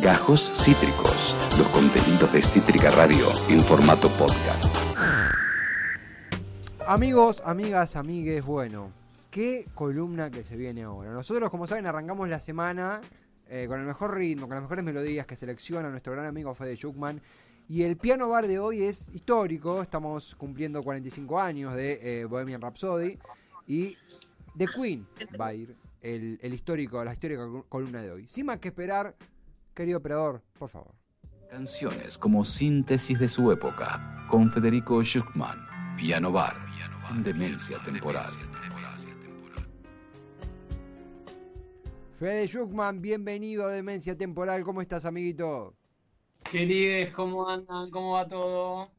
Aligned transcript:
Gajos 0.00 0.50
Cítricos, 0.64 1.36
los 1.58 1.68
contenidos 1.68 2.32
de 2.32 2.40
Cítrica 2.40 2.90
Radio 2.90 3.26
en 3.50 3.62
formato 3.62 4.08
podcast. 4.08 4.64
Amigos, 6.86 7.42
amigas, 7.44 7.96
amigues, 7.96 8.42
bueno, 8.42 8.92
qué 9.30 9.66
columna 9.74 10.30
que 10.30 10.42
se 10.42 10.56
viene 10.56 10.84
ahora. 10.84 11.12
Nosotros, 11.12 11.50
como 11.50 11.66
saben, 11.66 11.86
arrancamos 11.86 12.30
la 12.30 12.40
semana 12.40 13.02
eh, 13.46 13.66
con 13.68 13.78
el 13.78 13.84
mejor 13.84 14.16
ritmo, 14.16 14.46
con 14.46 14.54
las 14.54 14.62
mejores 14.62 14.84
melodías 14.86 15.26
que 15.26 15.36
selecciona 15.36 15.90
nuestro 15.90 16.14
gran 16.14 16.24
amigo 16.24 16.54
Fede 16.54 16.76
Schuckman. 16.76 17.20
Y 17.68 17.82
el 17.82 17.98
piano 17.98 18.30
bar 18.30 18.48
de 18.48 18.58
hoy 18.58 18.84
es 18.84 19.10
histórico, 19.10 19.82
estamos 19.82 20.34
cumpliendo 20.34 20.82
45 20.82 21.38
años 21.38 21.74
de 21.74 22.22
eh, 22.22 22.24
Bohemian 22.24 22.62
Rhapsody 22.62 23.18
y 23.66 23.98
The 24.56 24.66
Queen 24.66 25.06
va 25.38 25.48
a 25.48 25.54
ir 25.54 25.70
el, 26.00 26.38
el 26.40 26.54
histórico, 26.54 27.04
la 27.04 27.12
histórica 27.12 27.46
columna 27.68 28.00
de 28.00 28.10
hoy. 28.12 28.26
Sin 28.28 28.46
más 28.46 28.56
que 28.58 28.68
esperar, 28.68 29.14
querido 29.74 29.98
operador, 29.98 30.42
por 30.58 30.68
favor. 30.68 30.94
Canciones 31.50 32.16
como 32.16 32.44
síntesis 32.44 33.18
de 33.18 33.28
su 33.28 33.50
época, 33.50 34.26
con 34.30 34.50
Federico 34.50 35.02
Schuckman, 35.02 35.66
Piano 35.96 36.30
Bar, 36.30 36.56
en 37.10 37.22
Demencia 37.22 37.82
Temporal. 37.82 38.30
Fede 42.14 42.46
Schuckman, 42.46 43.00
bienvenido 43.00 43.66
a 43.66 43.72
Demencia 43.72 44.16
Temporal. 44.16 44.62
¿Cómo 44.62 44.82
estás, 44.82 45.06
amiguito? 45.06 45.74
Querides, 46.44 47.14
¿cómo 47.14 47.48
andan? 47.48 47.90
¿Cómo 47.90 48.12
va 48.12 48.28
todo? 48.28 48.90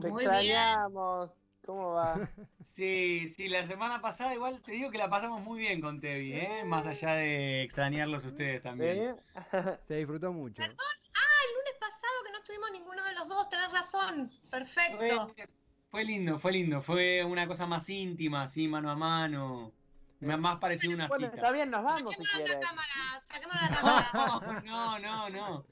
Te 0.00 0.08
extrañamos. 0.08 1.30
¿Cómo 1.70 1.92
va? 1.92 2.14
Sí, 2.64 3.28
sí, 3.28 3.48
la 3.48 3.64
semana 3.64 4.00
pasada 4.00 4.34
igual 4.34 4.60
te 4.60 4.72
digo 4.72 4.90
que 4.90 4.98
la 4.98 5.08
pasamos 5.08 5.40
muy 5.40 5.58
bien 5.60 5.80
con 5.80 6.00
Tevi, 6.00 6.32
¿eh? 6.32 6.64
Más 6.64 6.84
allá 6.86 7.12
de 7.14 7.62
extrañarlos 7.62 8.24
ustedes 8.24 8.60
también. 8.62 9.16
Se 9.86 9.94
disfrutó 9.96 10.32
mucho. 10.32 10.56
Perdón, 10.56 10.76
ah, 10.78 11.40
el 11.46 11.54
lunes 11.54 11.74
pasado 11.78 12.12
que 12.24 12.32
no 12.32 12.38
estuvimos 12.38 12.70
ninguno 12.72 13.04
de 13.04 13.12
los 13.14 13.28
dos, 13.28 13.48
tenés 13.48 13.70
razón. 13.72 14.32
Perfecto. 14.50 15.32
Fue, 15.34 15.48
fue 15.90 16.04
lindo, 16.04 16.38
fue 16.40 16.52
lindo, 16.52 16.82
fue 16.82 17.24
una 17.24 17.46
cosa 17.46 17.66
más 17.66 17.88
íntima, 17.88 18.42
así, 18.42 18.66
mano 18.66 18.90
a 18.90 18.96
mano. 18.96 19.72
Me 20.20 20.34
ha 20.34 20.36
más 20.36 20.58
parecido 20.58 20.94
una 20.94 21.06
Bueno, 21.06 21.26
cita. 21.26 21.36
está 21.36 21.50
bien, 21.52 21.70
nos 21.70 21.84
vamos 21.84 22.14
si 22.16 22.22
Saquémonos 22.24 22.34
quieres. 22.34 22.54
la 22.54 22.60
cámara, 22.60 23.20
saquémonos 23.28 23.62
la 23.62 24.10
cámara. 24.10 24.62
No, 24.64 24.98
no, 24.98 25.30
no. 25.30 25.64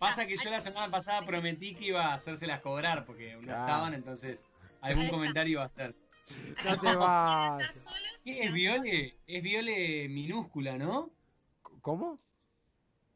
Pasa 0.00 0.26
que 0.26 0.36
yo 0.36 0.50
la 0.50 0.60
semana 0.60 0.90
pasada 0.90 1.22
prometí 1.22 1.74
que 1.74 1.86
iba 1.86 2.06
a 2.06 2.14
hacérselas 2.14 2.60
cobrar 2.60 3.04
porque 3.06 3.34
no 3.36 3.42
Claro. 3.42 3.60
estaban, 3.60 3.94
entonces 3.94 4.44
algún 4.80 5.08
comentario 5.08 5.52
iba 5.52 5.62
a 5.62 5.66
hacer. 5.66 5.94
No 6.64 6.78
te 6.80 6.96
vas. 6.96 7.60
Estar 7.62 7.74
solos 7.76 8.20
y 8.24 8.34
¿Qué 8.34 8.40
es 8.42 8.52
Viole? 8.52 9.18
Es 9.26 9.42
Viole 9.42 10.08
minúscula, 10.08 10.76
¿no? 10.78 11.10
¿Cómo? 11.80 12.18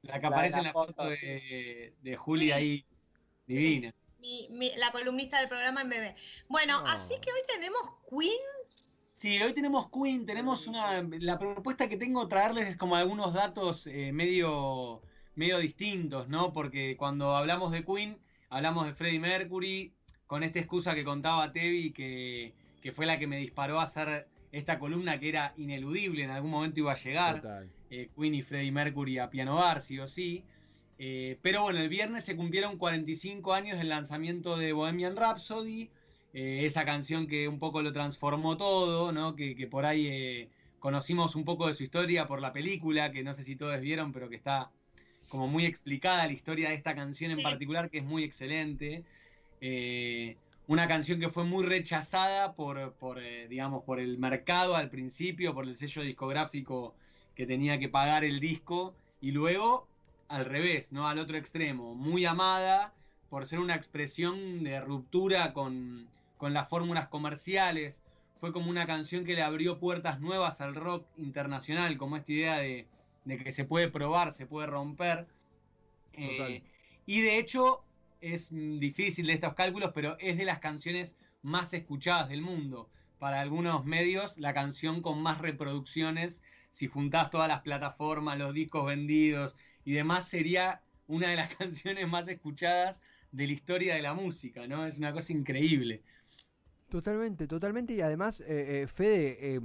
La 0.02 0.20
que 0.20 0.26
aparece 0.26 0.52
la 0.56 0.58
en 0.58 0.64
la 0.66 0.72
foto 0.72 0.92
foto, 0.94 1.08
de, 1.08 1.94
de 2.02 2.16
Juli 2.16 2.52
ahí, 2.52 2.84
divina. 3.46 3.92
mi- 4.20 4.48
mi- 4.50 4.72
la 4.76 4.90
columnista 4.92 5.38
del 5.40 5.48
programa 5.48 5.82
en 5.82 5.88
bebé. 5.90 6.14
Bueno, 6.48 6.80
No. 6.80 6.86
así 6.88 7.14
que 7.20 7.30
hoy 7.32 7.40
tenemos 7.48 7.82
Queen. 8.08 8.38
Sí, 9.14 9.42
hoy 9.42 9.52
tenemos 9.52 9.90
Queen, 9.90 10.24
tenemos 10.24 10.66
una... 10.66 11.02
La 11.18 11.38
propuesta 11.38 11.88
que 11.88 11.98
tengo 11.98 12.26
traerles 12.28 12.68
es 12.68 12.76
como 12.76 12.96
algunos 12.96 13.34
datos 13.34 13.86
eh, 13.86 14.12
medio, 14.12 15.02
medio 15.34 15.58
distintos, 15.58 16.28
¿no? 16.28 16.52
Porque 16.54 16.96
cuando 16.96 17.36
hablamos 17.36 17.72
de 17.72 17.84
Queen, 17.84 18.18
hablamos 18.48 18.86
de 18.86 18.94
Freddie 18.94 19.20
Mercury, 19.20 19.92
con 20.30 20.44
esta 20.44 20.60
excusa 20.60 20.94
que 20.94 21.02
contaba 21.02 21.50
Tevi, 21.50 21.90
que, 21.90 22.52
que 22.80 22.92
fue 22.92 23.04
la 23.04 23.18
que 23.18 23.26
me 23.26 23.36
disparó 23.36 23.80
a 23.80 23.82
hacer 23.82 24.28
esta 24.52 24.78
columna 24.78 25.18
que 25.18 25.28
era 25.28 25.54
ineludible, 25.56 26.22
en 26.22 26.30
algún 26.30 26.52
momento 26.52 26.78
iba 26.78 26.92
a 26.92 26.96
llegar. 26.96 27.66
Eh, 27.90 28.10
Queen 28.16 28.36
y 28.36 28.42
Freddie 28.42 28.70
Mercury 28.70 29.18
a 29.18 29.28
Piano 29.28 29.56
Bar, 29.56 29.80
sí 29.80 29.98
o 29.98 30.06
sí. 30.06 30.44
Eh, 31.00 31.36
pero 31.42 31.62
bueno, 31.62 31.80
el 31.80 31.88
viernes 31.88 32.22
se 32.22 32.36
cumplieron 32.36 32.78
45 32.78 33.52
años 33.52 33.78
del 33.78 33.88
lanzamiento 33.88 34.56
de 34.56 34.72
Bohemian 34.72 35.16
Rhapsody, 35.16 35.90
eh, 36.32 36.60
esa 36.64 36.84
canción 36.84 37.26
que 37.26 37.48
un 37.48 37.58
poco 37.58 37.82
lo 37.82 37.92
transformó 37.92 38.56
todo, 38.56 39.10
¿no? 39.10 39.34
que, 39.34 39.56
que 39.56 39.66
por 39.66 39.84
ahí 39.84 40.06
eh, 40.06 40.48
conocimos 40.78 41.34
un 41.34 41.44
poco 41.44 41.66
de 41.66 41.74
su 41.74 41.82
historia 41.82 42.28
por 42.28 42.40
la 42.40 42.52
película, 42.52 43.10
que 43.10 43.24
no 43.24 43.34
sé 43.34 43.42
si 43.42 43.56
todos 43.56 43.80
vieron, 43.80 44.12
pero 44.12 44.28
que 44.28 44.36
está 44.36 44.70
como 45.28 45.48
muy 45.48 45.66
explicada 45.66 46.26
la 46.26 46.32
historia 46.32 46.68
de 46.68 46.76
esta 46.76 46.94
canción 46.94 47.32
en 47.32 47.38
Sí. 47.38 47.42
particular, 47.42 47.90
que 47.90 47.98
es 47.98 48.04
muy 48.04 48.22
excelente. 48.22 49.02
Eh, 49.60 50.36
una 50.66 50.86
canción 50.86 51.18
que 51.18 51.28
fue 51.28 51.44
muy 51.44 51.64
rechazada 51.64 52.54
por, 52.54 52.92
por, 52.92 53.18
eh, 53.18 53.48
digamos, 53.48 53.82
por 53.84 53.98
el 53.98 54.18
mercado 54.18 54.76
al 54.76 54.88
principio, 54.88 55.52
por 55.52 55.66
el 55.66 55.76
sello 55.76 56.02
discográfico 56.02 56.94
que 57.34 57.46
tenía 57.46 57.78
que 57.78 57.88
pagar 57.88 58.24
el 58.24 58.40
disco, 58.40 58.94
y 59.20 59.32
luego 59.32 59.86
al 60.28 60.44
revés, 60.44 60.92
¿no? 60.92 61.08
Al 61.08 61.18
otro 61.18 61.36
extremo, 61.36 61.94
muy 61.94 62.24
amada 62.24 62.94
por 63.28 63.46
ser 63.46 63.58
una 63.58 63.74
expresión 63.74 64.62
de 64.64 64.80
ruptura 64.80 65.52
con, 65.52 66.08
con 66.36 66.54
las 66.54 66.68
fórmulas 66.68 67.08
comerciales. 67.08 68.02
Fue 68.40 68.52
como 68.52 68.70
una 68.70 68.86
canción 68.86 69.24
que 69.24 69.34
le 69.34 69.42
abrió 69.42 69.78
puertas 69.78 70.20
nuevas 70.20 70.60
al 70.60 70.74
rock 70.74 71.04
internacional, 71.18 71.98
como 71.98 72.16
esta 72.16 72.32
idea 72.32 72.58
de, 72.58 72.86
de 73.24 73.38
que 73.38 73.52
se 73.52 73.64
puede 73.64 73.88
probar, 73.88 74.32
se 74.32 74.46
puede 74.46 74.66
romper. 74.66 75.26
Eh, 76.14 76.62
y 77.06 77.20
de 77.20 77.38
hecho, 77.38 77.84
es 78.20 78.50
difícil 78.50 79.26
de 79.26 79.34
estos 79.34 79.54
cálculos, 79.54 79.92
pero 79.94 80.16
es 80.18 80.36
de 80.36 80.44
las 80.44 80.58
canciones 80.58 81.16
más 81.42 81.72
escuchadas 81.72 82.28
del 82.28 82.42
mundo. 82.42 82.90
Para 83.18 83.40
algunos 83.40 83.84
medios, 83.84 84.38
la 84.38 84.54
canción 84.54 85.02
con 85.02 85.20
más 85.20 85.38
reproducciones, 85.38 86.42
si 86.70 86.86
juntás 86.86 87.30
todas 87.30 87.48
las 87.48 87.62
plataformas, 87.62 88.38
los 88.38 88.54
discos 88.54 88.86
vendidos 88.86 89.56
y 89.84 89.92
demás, 89.92 90.28
sería 90.28 90.82
una 91.06 91.28
de 91.28 91.36
las 91.36 91.54
canciones 91.56 92.08
más 92.08 92.28
escuchadas 92.28 93.02
de 93.32 93.46
la 93.46 93.52
historia 93.52 93.94
de 93.94 94.02
la 94.02 94.14
música, 94.14 94.66
¿no? 94.66 94.86
Es 94.86 94.98
una 94.98 95.12
cosa 95.12 95.32
increíble. 95.32 96.02
Totalmente, 96.88 97.46
totalmente. 97.46 97.94
Y 97.94 98.00
además, 98.00 98.40
eh, 98.40 98.82
eh, 98.82 98.86
Fede, 98.88 99.54
eh, 99.56 99.60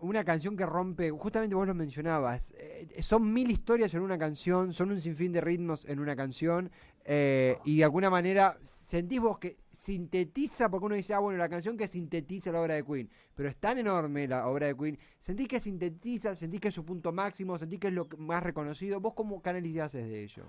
una 0.00 0.24
canción 0.24 0.56
que 0.56 0.66
rompe, 0.66 1.10
justamente 1.10 1.54
vos 1.54 1.66
lo 1.66 1.74
mencionabas, 1.74 2.52
eh, 2.58 2.88
son 3.00 3.32
mil 3.32 3.50
historias 3.50 3.92
en 3.94 4.02
una 4.02 4.18
canción, 4.18 4.72
son 4.72 4.90
un 4.90 5.00
sinfín 5.00 5.32
de 5.32 5.40
ritmos 5.40 5.84
en 5.86 5.98
una 5.98 6.14
canción, 6.14 6.70
eh, 7.04 7.56
y 7.64 7.78
de 7.78 7.84
alguna 7.84 8.10
manera 8.10 8.58
sentís 8.62 9.20
vos 9.20 9.38
que 9.38 9.58
sintetiza, 9.72 10.68
porque 10.68 10.86
uno 10.86 10.94
dice, 10.94 11.14
ah, 11.14 11.20
bueno, 11.20 11.38
la 11.38 11.48
canción 11.48 11.76
que 11.76 11.88
sintetiza 11.88 12.52
la 12.52 12.60
obra 12.60 12.74
de 12.74 12.84
Queen, 12.84 13.08
pero 13.34 13.48
es 13.48 13.56
tan 13.56 13.78
enorme 13.78 14.28
la 14.28 14.46
obra 14.46 14.66
de 14.66 14.76
Queen, 14.76 14.98
sentís 15.18 15.48
que 15.48 15.60
sintetiza, 15.60 16.36
sentís 16.36 16.60
que 16.60 16.68
es 16.68 16.74
su 16.74 16.84
punto 16.84 17.12
máximo, 17.12 17.58
sentís 17.58 17.80
que 17.80 17.88
es 17.88 17.94
lo 17.94 18.08
más 18.18 18.42
reconocido, 18.42 19.00
vos 19.00 19.14
cómo 19.14 19.40
canalizás 19.40 19.92
de 19.92 20.22
ello. 20.22 20.44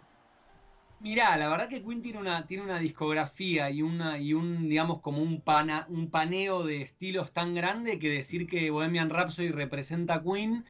Mirá, 1.02 1.38
la 1.38 1.48
verdad 1.48 1.70
que 1.70 1.82
Queen 1.82 2.02
tiene 2.02 2.20
una, 2.20 2.46
tiene 2.46 2.64
una 2.64 2.78
discografía 2.78 3.70
y, 3.70 3.82
una, 3.82 4.18
y 4.20 4.34
un, 4.34 4.68
digamos, 4.68 5.00
como 5.02 5.22
un, 5.22 5.42
pana, 5.42 5.86
un 5.88 6.10
paneo 6.10 6.64
de 6.64 6.82
estilos 6.82 7.32
tan 7.32 7.56
grande 7.56 8.00
que 8.00 8.10
decir 8.10 8.48
que 8.48 8.70
Bohemian 8.70 9.10
Rhapsody 9.10 9.50
representa 9.50 10.16
a 10.16 10.22
Queen 10.22 10.66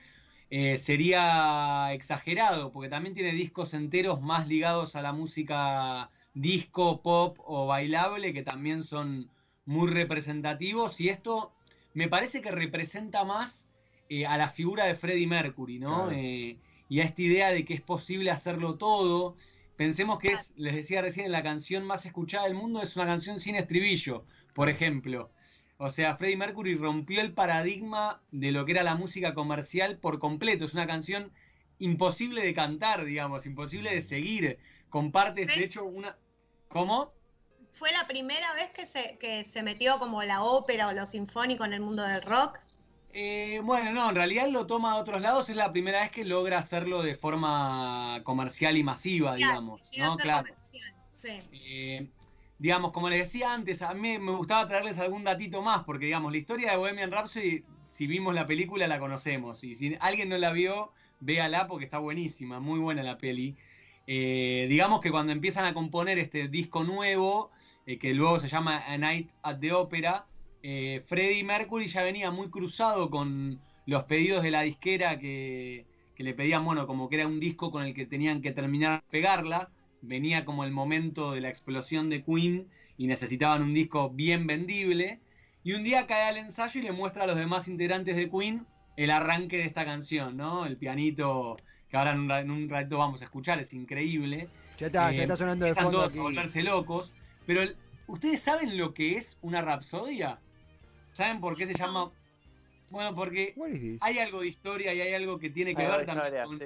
eh, 0.52 0.78
sería 0.78 1.92
exagerado, 1.94 2.72
porque 2.72 2.90
también 2.90 3.16
tiene 3.16 3.32
discos 3.32 3.74
enteros 3.74 4.22
más 4.22 4.48
ligados 4.48 4.96
a 4.96 5.02
la 5.02 5.14
música 5.14 6.10
disco, 6.34 7.02
pop 7.02 7.38
o 7.44 7.66
bailable, 7.66 8.32
que 8.32 8.44
también 8.44 8.84
son 8.84 9.30
muy 9.66 9.88
representativos, 9.88 11.02
y 11.02 11.10
esto 11.10 11.52
me 11.94 12.08
parece 12.08 12.42
que 12.42 12.52
representa 12.52 13.24
más 13.24 13.68
eh, 14.10 14.26
a 14.26 14.38
la 14.38 14.50
figura 14.50 14.86
de 14.86 14.96
Freddie 14.96 15.28
Mercury, 15.28 15.80
¿no? 15.80 16.06
Claro. 16.06 16.12
Eh, 16.12 16.58
y 16.88 17.00
a 17.02 17.04
esta 17.04 17.22
idea 17.22 17.54
de 17.54 17.64
que 17.64 17.76
es 17.76 17.82
posible 17.82 18.32
hacerlo 18.32 18.76
todo. 18.76 19.36
Pensemos 19.80 20.20
que 20.20 20.34
es, 20.34 20.52
les 20.58 20.76
decía 20.76 21.02
recién, 21.02 21.32
la 21.32 21.42
canción 21.42 21.86
más 21.86 22.06
escuchada 22.06 22.44
del 22.44 22.54
mundo 22.54 22.82
es 22.82 22.98
una 22.98 23.06
canción 23.06 23.40
sin 23.40 23.56
estribillo, 23.56 24.26
por 24.54 24.68
ejemplo. 24.68 25.32
O 25.78 25.90
sea, 25.90 26.18
Freddie 26.18 26.36
Mercury 26.36 26.76
rompió 26.76 27.22
el 27.22 27.32
paradigma 27.32 28.22
de 28.32 28.52
lo 28.52 28.66
que 28.66 28.74
era 28.74 28.84
la 28.84 28.96
música 28.96 29.34
comercial 29.34 29.98
por 29.98 30.20
completo. 30.20 30.66
Es 30.66 30.74
una 30.74 30.86
canción 30.86 31.32
imposible 31.78 32.44
de 32.44 32.54
cantar, 32.54 33.06
digamos, 33.06 33.46
imposible 33.46 33.96
de 33.96 34.02
seguir. 34.02 34.60
Con 34.90 35.14
partes, 35.14 35.48
Sí. 35.54 35.60
de 35.62 35.66
hecho, 35.68 35.86
una... 35.86 36.18
¿Cómo? 36.68 37.14
Fue 37.72 37.90
la 37.94 38.06
primera 38.06 38.54
vez 38.56 38.72
que 38.72 38.86
se, 38.86 39.18
que 39.18 39.46
se 39.46 39.64
metió 39.64 39.98
como 39.98 40.22
la 40.24 40.44
ópera 40.44 40.90
o 40.90 40.92
lo 40.92 41.06
sinfónico 41.06 41.64
en 41.64 41.72
el 41.72 41.80
mundo 41.80 42.04
del 42.04 42.22
rock. 42.24 42.60
Eh, 43.12 43.62
bueno, 43.64 43.92
no, 43.92 44.10
en 44.10 44.16
realidad 44.16 44.48
lo 44.50 44.68
toma 44.68 44.94
a 44.94 44.96
otros 44.98 45.22
lados. 45.22 45.50
Es 45.50 45.56
la 45.56 45.72
primera 45.72 46.02
vez 46.02 46.12
que 46.12 46.26
logra 46.26 46.60
hacerlo 46.60 47.02
de 47.02 47.16
forma 47.16 48.22
comercial 48.24 48.78
y 48.78 48.84
masiva, 48.84 49.32
Comercial, 49.32 49.50
digamos. 49.50 49.92
¿no? 49.98 50.18
Claro. 50.18 50.54
sí. 51.12 51.40
Eh, 51.54 52.08
digamos, 52.60 52.92
como 52.92 53.10
les 53.10 53.20
decía 53.20 53.54
antes, 53.54 53.82
a 53.82 53.94
mí 53.94 54.20
me 54.20 54.32
gustaba 54.34 54.68
traerles 54.68 55.00
algún 55.00 55.24
datito 55.24 55.62
más, 55.62 55.84
porque 55.86 56.06
digamos, 56.06 56.32
la 56.32 56.38
historia 56.38 56.72
de 56.72 56.78
Bohemian 56.78 57.12
Rhapsody, 57.12 57.64
si 57.90 58.06
vimos 58.06 58.36
la 58.36 58.46
película, 58.46 58.88
la 58.88 59.00
conocemos. 59.00 59.64
Y 59.64 59.74
si 59.74 59.98
alguien 60.00 60.30
no 60.30 60.38
la 60.38 60.52
vio, 60.52 60.92
véala 61.20 61.68
porque 61.68 61.86
está 61.86 61.98
buenísima, 61.98 62.60
muy 62.60 62.80
buena 62.80 63.02
la 63.02 63.18
peli. 63.18 63.56
Eh, 64.08 64.66
digamos 64.70 65.02
que 65.02 65.12
cuando 65.12 65.32
empiezan 65.32 65.66
a 65.66 65.74
componer 65.74 66.20
este 66.20 66.48
disco 66.48 66.84
nuevo, 66.84 67.52
eh, 67.86 67.98
que 67.98 68.14
luego 68.14 68.40
se 68.40 68.50
llama 68.50 68.84
A 68.86 68.98
Night 68.98 69.30
at 69.42 69.60
the 69.60 69.72
Opera, 69.72 70.26
eh, 70.64 71.04
Freddie 71.08 71.44
Mercury 71.44 71.88
ya 71.88 72.04
venía 72.04 72.32
muy 72.32 72.50
cruzado 72.50 73.10
con 73.10 73.60
los 73.86 74.04
pedidos 74.04 74.44
de 74.44 74.52
la 74.52 74.62
disquera 74.62 75.18
que, 75.20 75.86
que 76.16 76.24
le 76.24 76.34
pedían, 76.34 76.64
bueno, 76.66 76.86
como 76.88 77.10
que 77.10 77.16
era 77.16 77.28
un 77.28 77.40
disco 77.40 77.72
con 77.72 77.84
el 77.84 77.94
que 77.94 78.06
tenían 78.06 78.42
que 78.42 78.52
terminar 78.52 79.02
de 79.02 79.08
pegarla, 79.10 79.70
venía 80.02 80.46
como 80.46 80.64
el 80.64 80.72
momento 80.72 81.32
de 81.32 81.42
la 81.42 81.50
explosión 81.50 82.10
de 82.10 82.24
Queen 82.24 82.68
y 82.98 83.08
necesitaban 83.08 83.64
un 83.64 83.74
disco 83.74 84.10
bien 84.10 84.46
vendible. 84.48 85.20
Y 85.64 85.74
un 85.74 85.84
día 85.84 86.08
cae 86.08 86.30
al 86.30 86.38
ensayo 86.38 86.80
y 86.80 86.84
le 86.84 86.92
muestra 86.92 87.24
a 87.24 87.28
los 87.28 87.36
demás 87.36 87.68
integrantes 87.68 88.16
de 88.16 88.30
Queen 88.30 88.66
el 88.98 89.12
arranque 89.12 89.58
de 89.58 89.64
esta 89.66 89.86
canción, 89.86 90.36
¿no? 90.38 90.66
El 90.66 90.78
pianito 90.78 91.58
que 91.90 91.98
ahora 91.98 92.12
en 92.12 92.20
un, 92.20 92.32
en 92.32 92.52
un 92.52 92.70
ratito 92.70 92.98
vamos 92.98 93.22
a 93.22 93.26
escuchar, 93.26 93.60
es 93.60 93.74
increíble. 93.74 94.48
Ya 94.78 94.88
está, 94.88 95.12
ya 95.12 95.20
Eh, 95.20 95.22
está 95.24 95.38
sonando 95.38 95.66
de 95.66 95.72
empiezan 95.72 95.86
fondo 95.86 95.98
todos 96.00 96.12
aquí. 96.12 96.20
a 96.20 96.24
volverse 96.24 96.64
locos. 96.64 97.12
Pero 97.46 97.62
el- 97.64 97.76
¿ustedes 98.08 98.42
saben 98.42 98.78
lo 98.78 98.94
que 98.94 99.16
es 99.16 99.38
una 99.42 99.62
rapsodia? 99.62 100.40
¿Saben 101.12 101.42
por 101.42 101.56
qué 101.58 101.68
se 101.68 101.74
llama? 101.74 102.12
Bueno, 102.92 103.16
porque 103.16 103.54
hay 104.02 104.18
algo 104.20 104.42
de 104.42 104.48
historia 104.48 104.94
y 104.94 105.02
hay 105.02 105.14
algo 105.14 105.38
que 105.40 105.50
tiene 105.50 105.76
que 105.76 105.84
ver 105.98 106.06
también 106.06 106.26
historia, 106.28 106.44
con, 106.46 106.60
sí. 106.60 106.66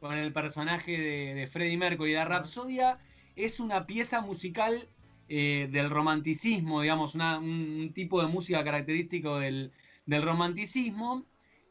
con 0.00 0.14
el 0.16 0.32
personaje 0.32 0.92
de, 0.92 1.34
de 1.34 1.46
Freddie 1.46 1.76
Mercury. 1.76 2.12
La 2.14 2.24
Rapsodia 2.24 2.98
es 3.36 3.60
una 3.60 3.86
pieza 3.86 4.20
musical 4.20 4.88
eh, 5.28 5.68
del 5.70 5.90
romanticismo, 5.90 6.80
digamos, 6.80 7.14
una- 7.14 7.38
un 7.38 7.92
tipo 7.94 8.20
de 8.20 8.28
música 8.28 8.64
característico 8.64 9.38
del, 9.38 9.72
del 10.06 10.22
romanticismo 10.22 11.24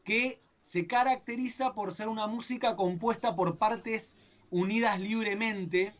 que 0.04 0.38
se 0.60 0.86
caracteriza 0.86 1.72
por 1.72 1.94
ser 1.94 2.08
una 2.08 2.26
música 2.26 2.76
compuesta 2.76 3.34
por 3.34 3.58
partes 3.58 4.16
unidas 4.50 5.00
libremente 5.00 5.92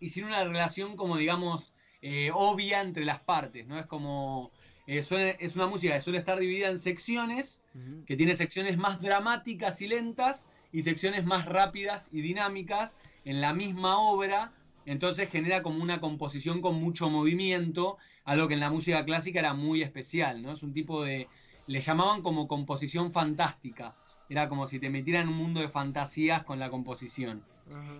y 0.00 0.08
sin 0.08 0.24
una 0.24 0.42
relación 0.42 0.96
como 0.96 1.16
digamos 1.16 1.72
eh, 2.00 2.30
obvia 2.34 2.80
entre 2.80 3.04
las 3.04 3.20
partes, 3.20 3.64
¿no? 3.66 3.78
Es 3.78 3.86
como 3.86 4.50
eh, 4.86 5.02
suele- 5.02 5.36
es 5.40 5.54
una 5.56 5.66
música 5.66 5.94
que 5.94 6.00
suele 6.00 6.18
estar 6.18 6.38
dividida 6.38 6.68
en 6.68 6.78
secciones 6.78 7.60
que 8.06 8.16
tiene 8.16 8.36
secciones 8.36 8.76
más 8.76 9.00
dramáticas 9.00 9.80
y 9.80 9.88
lentas 9.88 10.48
y 10.72 10.82
secciones 10.82 11.24
más 11.24 11.46
rápidas 11.46 12.08
y 12.12 12.20
dinámicas 12.20 12.96
en 13.24 13.40
la 13.40 13.54
misma 13.54 13.98
obra, 13.98 14.52
entonces 14.84 15.30
genera 15.30 15.62
como 15.62 15.82
una 15.82 16.00
composición 16.00 16.60
con 16.60 16.74
mucho 16.76 17.08
movimiento, 17.10 17.96
algo 18.24 18.48
que 18.48 18.54
en 18.54 18.60
la 18.60 18.70
música 18.70 19.04
clásica 19.04 19.38
era 19.38 19.54
muy 19.54 19.82
especial, 19.82 20.42
¿no? 20.42 20.52
Es 20.52 20.62
un 20.62 20.72
tipo 20.72 21.02
de 21.04 21.28
le 21.66 21.80
llamaban 21.80 22.22
como 22.22 22.48
composición 22.48 23.12
fantástica. 23.12 23.94
Era 24.28 24.48
como 24.48 24.66
si 24.66 24.80
te 24.80 24.90
metieran 24.90 25.22
en 25.22 25.28
un 25.28 25.36
mundo 25.36 25.60
de 25.60 25.68
fantasías 25.68 26.42
con 26.42 26.58
la 26.58 26.70
composición. 26.70 27.44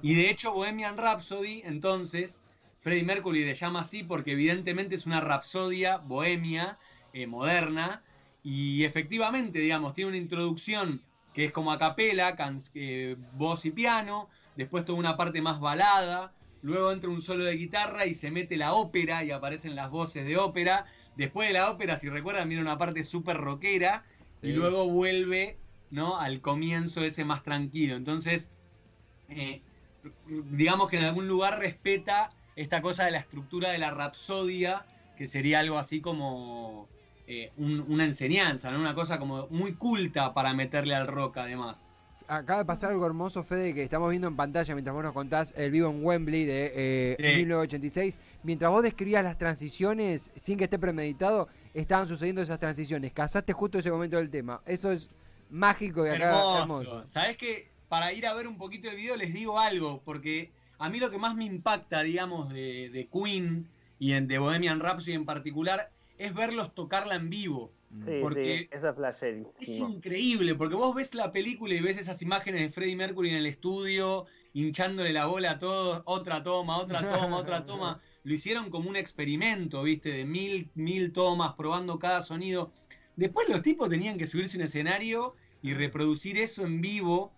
Y 0.02 0.14
de 0.14 0.30
hecho, 0.30 0.52
Bohemian 0.52 0.96
Rhapsody, 0.96 1.62
entonces, 1.64 2.41
Freddie 2.82 3.04
Mercury 3.04 3.44
le 3.44 3.54
llama 3.54 3.80
así 3.80 4.02
porque 4.02 4.32
evidentemente 4.32 4.96
es 4.96 5.06
una 5.06 5.20
rapsodia 5.20 5.98
bohemia, 5.98 6.78
eh, 7.12 7.26
moderna, 7.26 8.02
y 8.42 8.82
efectivamente, 8.82 9.60
digamos, 9.60 9.94
tiene 9.94 10.08
una 10.08 10.18
introducción 10.18 11.00
que 11.32 11.46
es 11.46 11.52
como 11.52 11.72
a 11.72 11.78
capela, 11.78 12.36
eh, 12.74 13.16
voz 13.34 13.64
y 13.64 13.70
piano, 13.70 14.28
después 14.56 14.84
toda 14.84 14.98
una 14.98 15.16
parte 15.16 15.40
más 15.40 15.60
balada, 15.60 16.34
luego 16.60 16.92
entra 16.92 17.08
un 17.08 17.22
solo 17.22 17.44
de 17.44 17.56
guitarra 17.56 18.04
y 18.06 18.14
se 18.14 18.30
mete 18.30 18.56
la 18.56 18.74
ópera 18.74 19.24
y 19.24 19.30
aparecen 19.30 19.76
las 19.76 19.88
voces 19.88 20.26
de 20.26 20.36
ópera, 20.36 20.84
después 21.16 21.48
de 21.48 21.54
la 21.54 21.70
ópera, 21.70 21.96
si 21.96 22.08
recuerdan, 22.08 22.48
viene 22.48 22.62
una 22.62 22.78
parte 22.78 23.04
súper 23.04 23.36
rockera, 23.36 24.04
y 24.42 24.50
luego 24.50 24.88
vuelve, 24.88 25.56
¿no? 25.90 26.18
Al 26.18 26.40
comienzo 26.40 27.04
ese 27.04 27.24
más 27.24 27.44
tranquilo. 27.44 27.94
Entonces, 27.94 28.50
eh, 29.28 29.62
digamos 30.50 30.90
que 30.90 30.98
en 30.98 31.04
algún 31.04 31.28
lugar 31.28 31.60
respeta 31.60 32.32
esta 32.56 32.82
cosa 32.82 33.04
de 33.04 33.10
la 33.12 33.18
estructura 33.18 33.70
de 33.70 33.78
la 33.78 33.90
rapsodia, 33.90 34.84
que 35.16 35.26
sería 35.26 35.60
algo 35.60 35.78
así 35.78 36.00
como 36.00 36.88
eh, 37.28 37.52
un- 37.56 37.84
una 37.88 38.04
enseñanza, 38.04 38.70
¿no? 38.72 38.80
Una 38.80 38.94
cosa 38.94 39.18
como 39.18 39.46
muy 39.48 39.74
culta 39.74 40.34
para 40.34 40.52
meterle 40.54 40.94
al 40.94 41.06
rock 41.06 41.36
además. 41.38 41.92
Acaba 42.26 42.58
de 42.60 42.64
pasar 42.64 42.90
algo 42.90 43.06
hermoso, 43.06 43.44
Fede, 43.44 43.74
que 43.74 43.82
estamos 43.84 44.10
viendo 44.10 44.26
en 44.26 44.34
pantalla 44.36 44.74
mientras 44.74 44.92
vos 44.94 45.04
nos 45.04 45.12
contás 45.12 45.54
el 45.56 45.70
vivo 45.70 45.88
en 45.90 46.04
Wembley 46.04 46.44
de 46.44 46.72
eh, 46.74 47.16
Sí. 47.18 47.36
1986. 47.38 48.18
Mientras 48.42 48.70
vos 48.70 48.82
describías 48.82 49.22
las 49.22 49.38
transiciones, 49.38 50.30
sin 50.34 50.58
que 50.58 50.64
esté 50.64 50.78
premeditado, 50.78 51.48
estaban 51.74 52.08
sucediendo 52.08 52.42
esas 52.42 52.58
transiciones. 52.58 53.12
Casaste 53.12 53.52
justo 53.52 53.78
ese 53.78 53.90
momento 53.90 54.16
del 54.16 54.30
tema. 54.30 54.60
Eso 54.66 54.90
es 54.90 55.08
mágico 55.50 56.04
y 56.06 56.10
acá 56.10 56.30
Hermoso. 56.30 56.62
hermoso. 56.82 57.06
¿Sabés 57.06 57.36
que 57.36 57.70
Para 57.88 58.12
ir 58.14 58.26
a 58.26 58.32
ver 58.32 58.48
un 58.48 58.56
poquito 58.56 58.88
el 58.88 58.96
video 58.96 59.16
les 59.16 59.34
digo 59.34 59.60
algo, 59.60 60.00
porque 60.04 60.50
a 60.82 60.88
mí 60.88 60.98
lo 60.98 61.10
que 61.10 61.18
más 61.18 61.36
me 61.36 61.44
impacta, 61.44 62.02
digamos, 62.02 62.48
de, 62.52 62.90
de 62.90 63.08
Queen 63.08 63.68
y 64.00 64.12
en, 64.12 64.26
de 64.26 64.38
Bohemian 64.38 64.80
Rhapsody 64.80 65.12
en 65.12 65.24
particular, 65.24 65.92
es 66.18 66.34
verlos 66.34 66.74
tocarla 66.74 67.14
en 67.14 67.30
vivo. 67.30 67.72
Sí, 68.04 68.18
Porque 68.20 68.58
sí, 68.58 68.68
eso 68.72 68.88
es 69.60 69.78
increíble, 69.78 70.54
porque 70.54 70.74
vos 70.74 70.94
ves 70.94 71.14
la 71.14 71.30
película 71.30 71.74
y 71.74 71.80
ves 71.80 71.98
esas 71.98 72.22
imágenes 72.22 72.62
de 72.62 72.70
Freddie 72.70 72.96
Mercury 72.96 73.28
en 73.28 73.36
el 73.36 73.46
estudio, 73.46 74.24
hinchándole 74.54 75.12
la 75.12 75.26
bola 75.26 75.52
a 75.52 75.58
todos, 75.58 76.02
otra 76.06 76.42
toma, 76.42 76.78
otra 76.78 77.00
toma, 77.00 77.36
otra 77.36 77.66
toma. 77.66 78.00
Lo 78.24 78.34
hicieron 78.34 78.70
como 78.70 78.88
un 78.88 78.96
experimento, 78.96 79.82
viste, 79.82 80.10
de 80.10 80.24
mil, 80.24 80.70
mil 80.74 81.12
tomas, 81.12 81.54
probando 81.54 81.98
cada 81.98 82.22
sonido. 82.22 82.72
Después 83.14 83.48
los 83.48 83.62
tipos 83.62 83.88
tenían 83.88 84.16
que 84.16 84.26
subirse 84.26 84.56
a 84.56 84.60
un 84.60 84.64
escenario 84.64 85.36
y 85.60 85.74
reproducir 85.74 86.38
eso 86.38 86.64
en 86.64 86.80
vivo. 86.80 87.32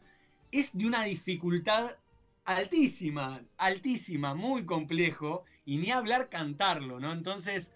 Es 0.53 0.71
de 0.73 0.87
una 0.87 1.05
dificultad 1.05 1.97
altísima, 2.45 3.43
altísima, 3.57 4.35
muy 4.35 4.65
complejo, 4.65 5.45
y 5.65 5.79
ni 5.79 5.91
hablar 5.91 6.29
cantarlo, 6.29 7.01
¿no? 7.01 7.13
Entonces, 7.13 7.73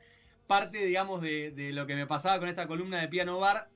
parte, 0.46 0.84
digamos, 0.84 1.22
de, 1.22 1.50
de 1.50 1.72
lo 1.72 1.86
que 1.86 1.94
me 1.94 2.06
pasaba 2.06 2.38
con 2.38 2.48
esta 2.48 2.66
columna 2.66 3.00
de 3.00 3.08
Piano 3.08 3.38
Bar, 3.38 3.68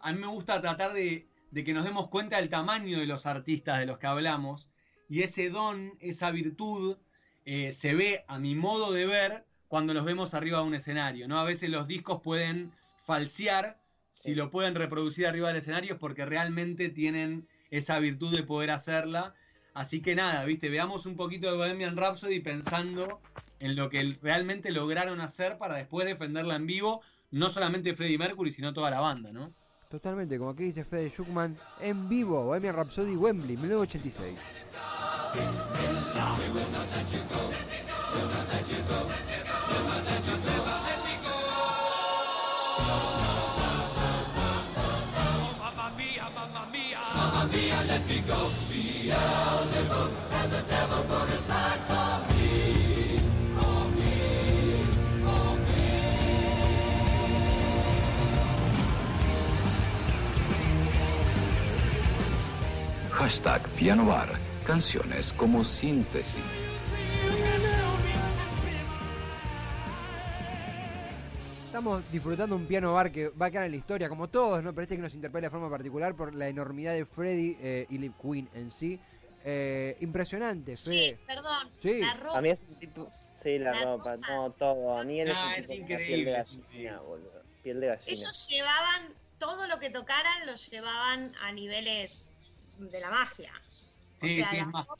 a 0.00 0.12
mí 0.12 0.20
me 0.20 0.28
gusta 0.28 0.60
tratar 0.60 0.92
de, 0.92 1.26
de 1.50 1.64
que 1.64 1.72
nos 1.72 1.84
demos 1.84 2.08
cuenta 2.08 2.36
del 2.36 2.48
tamaño 2.48 2.98
de 2.98 3.06
los 3.06 3.26
artistas 3.26 3.78
de 3.78 3.86
los 3.86 3.98
que 3.98 4.06
hablamos, 4.06 4.68
y 5.08 5.22
ese 5.22 5.50
don, 5.50 5.96
esa 6.00 6.30
virtud, 6.30 6.98
eh, 7.44 7.72
se 7.72 7.94
ve, 7.94 8.24
a 8.28 8.38
mi 8.38 8.54
modo 8.54 8.92
de 8.92 9.06
ver, 9.06 9.44
cuando 9.68 9.94
los 9.94 10.04
vemos 10.04 10.34
arriba 10.34 10.58
de 10.58 10.64
un 10.64 10.74
escenario, 10.74 11.26
¿no? 11.28 11.38
A 11.38 11.44
veces 11.44 11.70
los 11.70 11.86
discos 11.86 12.20
pueden 12.22 12.72
falsear, 13.04 13.78
si 14.12 14.34
lo 14.34 14.50
pueden 14.50 14.74
reproducir 14.74 15.26
arriba 15.26 15.48
del 15.48 15.58
escenario 15.58 15.94
es 15.94 15.98
porque 15.98 16.24
realmente 16.24 16.88
tienen 16.88 17.46
esa 17.70 17.98
virtud 17.98 18.34
de 18.34 18.42
poder 18.42 18.70
hacerla. 18.70 19.34
Así 19.76 20.00
que 20.00 20.14
nada, 20.14 20.42
viste, 20.46 20.70
veamos 20.70 21.04
un 21.04 21.16
poquito 21.16 21.50
de 21.50 21.56
Bohemian 21.58 21.98
Rhapsody 21.98 22.40
pensando 22.40 23.20
en 23.60 23.76
lo 23.76 23.90
que 23.90 24.16
realmente 24.22 24.70
lograron 24.70 25.20
hacer 25.20 25.58
para 25.58 25.76
después 25.76 26.06
defenderla 26.06 26.56
en 26.56 26.66
vivo, 26.66 27.02
no 27.30 27.50
solamente 27.50 27.94
Freddie 27.94 28.16
Mercury, 28.16 28.52
sino 28.52 28.72
toda 28.72 28.90
la 28.90 29.00
banda, 29.00 29.32
¿no? 29.32 29.52
Totalmente, 29.90 30.38
como 30.38 30.52
aquí 30.52 30.62
dice 30.64 30.82
Fede 30.82 31.10
Schuckman, 31.10 31.58
en 31.82 32.08
vivo, 32.08 32.42
Bohemian 32.44 32.74
Rhapsody 32.74 33.16
Wembley, 33.16 33.58
1986. 33.58 34.38
Hashtag 63.26 63.60
Piano 63.70 64.04
Bar. 64.06 64.38
Canciones 64.64 65.32
como 65.32 65.64
síntesis. 65.64 66.64
Estamos 71.76 72.10
disfrutando 72.10 72.56
un 72.56 72.64
piano 72.66 72.94
bar 72.94 73.12
que 73.12 73.28
va 73.28 73.46
a 73.46 73.50
quedar 73.50 73.64
en 73.66 73.72
la 73.72 73.76
historia, 73.76 74.08
como 74.08 74.28
todos, 74.28 74.62
¿no? 74.64 74.72
Pero 74.72 74.84
este 74.84 74.96
que 74.96 75.02
nos 75.02 75.12
interpela 75.12 75.48
de 75.48 75.50
forma 75.50 75.68
particular 75.68 76.14
por 76.16 76.34
la 76.34 76.48
enormidad 76.48 76.94
de 76.94 77.04
Freddie 77.04 77.58
eh, 77.60 77.86
y 77.90 77.98
Liv 77.98 78.14
Queen 78.18 78.48
en 78.54 78.70
sí. 78.70 78.98
Eh, 79.44 79.94
impresionante, 80.00 80.74
Sí, 80.74 80.88
Fede. 80.88 81.18
perdón. 81.26 81.70
Sí. 81.82 82.00
La 82.00 82.14
ropa. 82.14 82.38
A 82.38 82.40
mí 82.40 82.48
es 82.48 82.60
un 82.66 82.78
tipo. 82.80 83.06
Sí, 83.42 83.58
la, 83.58 83.72
La 83.72 83.82
ropa, 83.84 84.14
ropa. 84.16 84.26
no, 84.30 84.50
todo. 84.52 84.98
A 84.98 85.04
mí 85.04 85.20
él 85.20 85.30
Ah, 85.36 85.52
es 85.58 85.68
es 85.68 85.78
un 85.78 85.86
tipo 85.86 85.86
con 85.88 85.96
una 85.96 85.98
piel 85.98 86.20
increíble, 86.20 86.30
de 86.32 86.38
es 86.40 86.46
gallina, 86.46 86.64
increíble. 86.64 86.96
boludo. 87.06 87.42
Piel 87.62 87.80
de 87.80 87.86
gallina. 87.88 88.06
Ellos 88.10 88.48
llevaban 88.48 89.02
todo 89.38 89.66
lo 89.66 89.78
que 89.78 89.90
tocaran, 89.90 90.46
lo 90.46 90.54
llevaban 90.54 91.32
a 91.42 91.52
niveles 91.52 92.10
de 92.78 93.00
la 93.00 93.10
magia. 93.10 93.52
O 94.22 94.26
Sí, 94.26 94.38
sea, 94.38 94.48
sí, 94.50 94.56
la 94.56 94.62
es 94.62 94.68
ropa, 94.72 94.96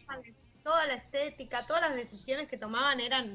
toda 0.62 0.86
la 0.88 0.94
estética, 0.96 1.64
todas 1.66 1.80
las 1.88 1.96
decisiones 1.96 2.46
que 2.48 2.58
tomaban 2.58 3.00
eran. 3.00 3.34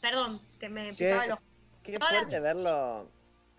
Perdón, 0.00 0.40
que 0.58 0.68
me 0.68 0.96
¿Qué? 0.96 1.04
picaba 1.04 1.26
los. 1.28 1.38
Qué 1.86 1.98
fuerte 1.98 2.40
verlo. 2.40 3.08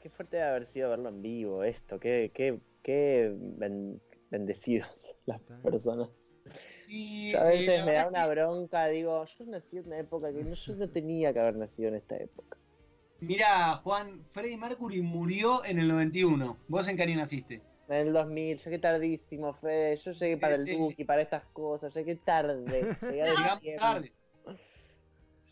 Qué 0.01 0.09
fuerte 0.09 0.41
haber 0.41 0.65
sido 0.67 0.89
verlo 0.89 1.09
en 1.09 1.21
vivo, 1.21 1.63
esto. 1.63 1.99
Qué, 1.99 2.31
qué, 2.33 2.59
qué 2.83 3.33
ben- 3.35 4.01
bendecidos 4.29 5.15
las 5.25 5.41
personas. 5.63 6.09
Sí, 6.85 7.35
a 7.35 7.43
veces 7.43 7.83
me 7.85 7.93
da 7.93 8.07
una 8.07 8.25
bronca, 8.27 8.87
digo, 8.87 9.25
yo 9.25 9.45
nací 9.45 9.77
en 9.77 9.87
una 9.87 9.99
época 9.99 10.31
que 10.31 10.43
no, 10.43 10.53
yo 10.53 10.75
no 10.75 10.89
tenía 10.89 11.33
que 11.33 11.39
haber 11.39 11.55
nacido 11.57 11.89
en 11.89 11.95
esta 11.95 12.15
época. 12.15 12.57
Mira, 13.19 13.75
Juan, 13.83 14.23
Freddie 14.31 14.57
Mercury 14.57 15.01
murió 15.01 15.65
en 15.65 15.79
el 15.79 15.87
91. 15.87 16.57
¿Vos 16.67 16.87
en 16.87 16.95
qué 16.95 17.03
año 17.03 17.17
naciste? 17.17 17.61
En 17.89 17.95
el 18.07 18.13
2000, 18.13 18.57
llegué 18.57 18.79
tardísimo, 18.79 19.53
Fede. 19.53 19.95
Yo 19.95 20.11
llegué 20.11 20.37
para 20.37 20.55
el 20.55 20.61
Sí. 20.63 20.77
Duki, 20.77 21.03
para 21.03 21.21
estas 21.23 21.43
cosas. 21.45 21.93
Llegué 21.95 22.15
tarde. 22.15 22.95
Llegué 23.01 23.23
diciembre. 23.63 23.75
tarde. 23.79 24.13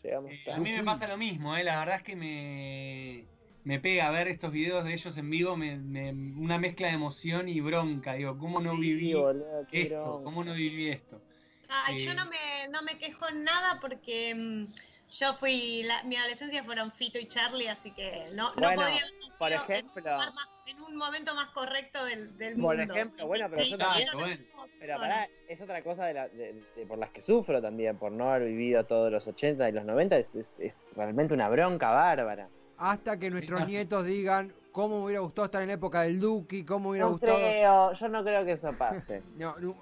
Llegamos 0.06 0.38
Eh, 0.44 0.50
a 0.50 0.60
mí 0.60 0.72
me 0.72 0.82
pasa 0.84 1.06
lo 1.08 1.16
mismo, 1.16 1.56
eh, 1.56 1.62
la 1.64 1.78
verdad 1.78 1.96
es 1.96 2.02
que 2.02 2.16
me, 2.16 3.30
me 3.62 3.78
pega 3.80 4.10
ver 4.10 4.28
estos 4.28 4.50
videos 4.52 4.84
de 4.84 4.92
ellos 4.94 5.16
en 5.16 5.30
vivo, 5.30 5.56
me, 5.56 5.78
me- 5.78 6.10
una 6.12 6.58
mezcla 6.58 6.88
de 6.88 6.94
emoción 6.94 7.48
y 7.48 7.60
bronca. 7.60 8.14
Digo, 8.14 8.36
¿cómo 8.38 8.60
no 8.60 8.76
Sí, 8.76 8.78
viví 8.78 9.22
boludo, 9.22 9.66
esto? 9.70 10.20
bronca. 10.20 10.22
¿Cómo 10.22 10.42
no 10.44 10.54
viví 10.54 10.88
esto? 10.88 11.24
Ay, 11.68 11.96
Eh, 11.96 11.98
yo 11.98 12.14
no 12.14 12.26
me, 12.26 12.68
no 12.70 12.82
me 12.82 12.96
quejo 12.98 13.28
en 13.28 13.42
nada 13.42 13.78
porque 13.80 14.34
mm, 14.34 14.66
yo 15.10 15.32
fui, 15.34 15.82
la- 15.84 16.02
mi 16.04 16.16
adolescencia 16.16 16.62
fueron 16.64 16.90
Fito 16.92 17.18
y 17.18 17.26
Charlie, 17.26 17.68
así 17.68 17.90
que 17.92 18.30
no, 18.34 18.48
no 18.48 18.54
Bueno, 18.56 18.82
podría 18.82 19.00
haber 19.02 19.14
por 19.38 19.52
ejemplo- 19.52 20.10
en 20.10 20.34
más- 20.34 20.48
en 20.66 20.80
un 20.80 20.96
momento 20.96 21.34
más 21.34 21.48
correcto 21.50 22.04
del, 22.06 22.36
del 22.36 22.54
Por 22.60 22.76
mundo. 22.76 22.92
ejemplo, 22.92 23.18
Sí, 23.18 23.26
bueno, 23.26 23.46
pero 23.50 23.62
yo 23.62 23.78
también- 23.78 24.08
bueno. 24.14 24.44
Pero 24.78 24.98
pará, 24.98 25.28
es 25.48 25.60
otra 25.60 25.82
cosa 25.82 26.04
de 26.06 26.14
la- 26.14 26.28
de- 26.28 26.60
de- 26.74 26.86
por 26.86 26.98
las 26.98 27.10
que 27.10 27.22
sufro 27.22 27.62
también, 27.62 27.96
por 27.96 28.12
no 28.12 28.30
haber 28.30 28.48
vivido 28.48 28.84
todos 28.84 29.10
los 29.10 29.26
80 29.26 29.68
y 29.68 29.72
los 29.72 29.84
90, 29.84 30.16
es, 30.18 30.34
es- 30.34 30.58
es 30.58 30.84
realmente 30.94 31.32
una 31.34 31.48
bronca 31.48 31.90
bárbara. 31.90 32.46
Hasta 32.76 33.18
que 33.18 33.30
nuestros 33.30 33.66
nietos 33.66 34.04
digan 34.04 34.52
cómo 34.72 34.98
me 34.98 35.04
hubiera 35.06 35.20
gustado 35.20 35.46
estar 35.46 35.62
en 35.62 35.68
la 35.68 35.74
época 35.74 36.02
del 36.02 36.20
Duki, 36.20 36.64
cómo 36.64 36.80
me 36.84 36.90
hubiera 36.90 37.06
No 37.06 37.12
gustado. 37.12 37.38
creo, 37.38 37.92
yo 37.94 38.08
no 38.08 38.22
creo 38.22 38.44
que 38.44 38.52
eso 38.52 38.70
pase. 38.76 39.22
No, 39.36 39.56
nu- 39.58 39.76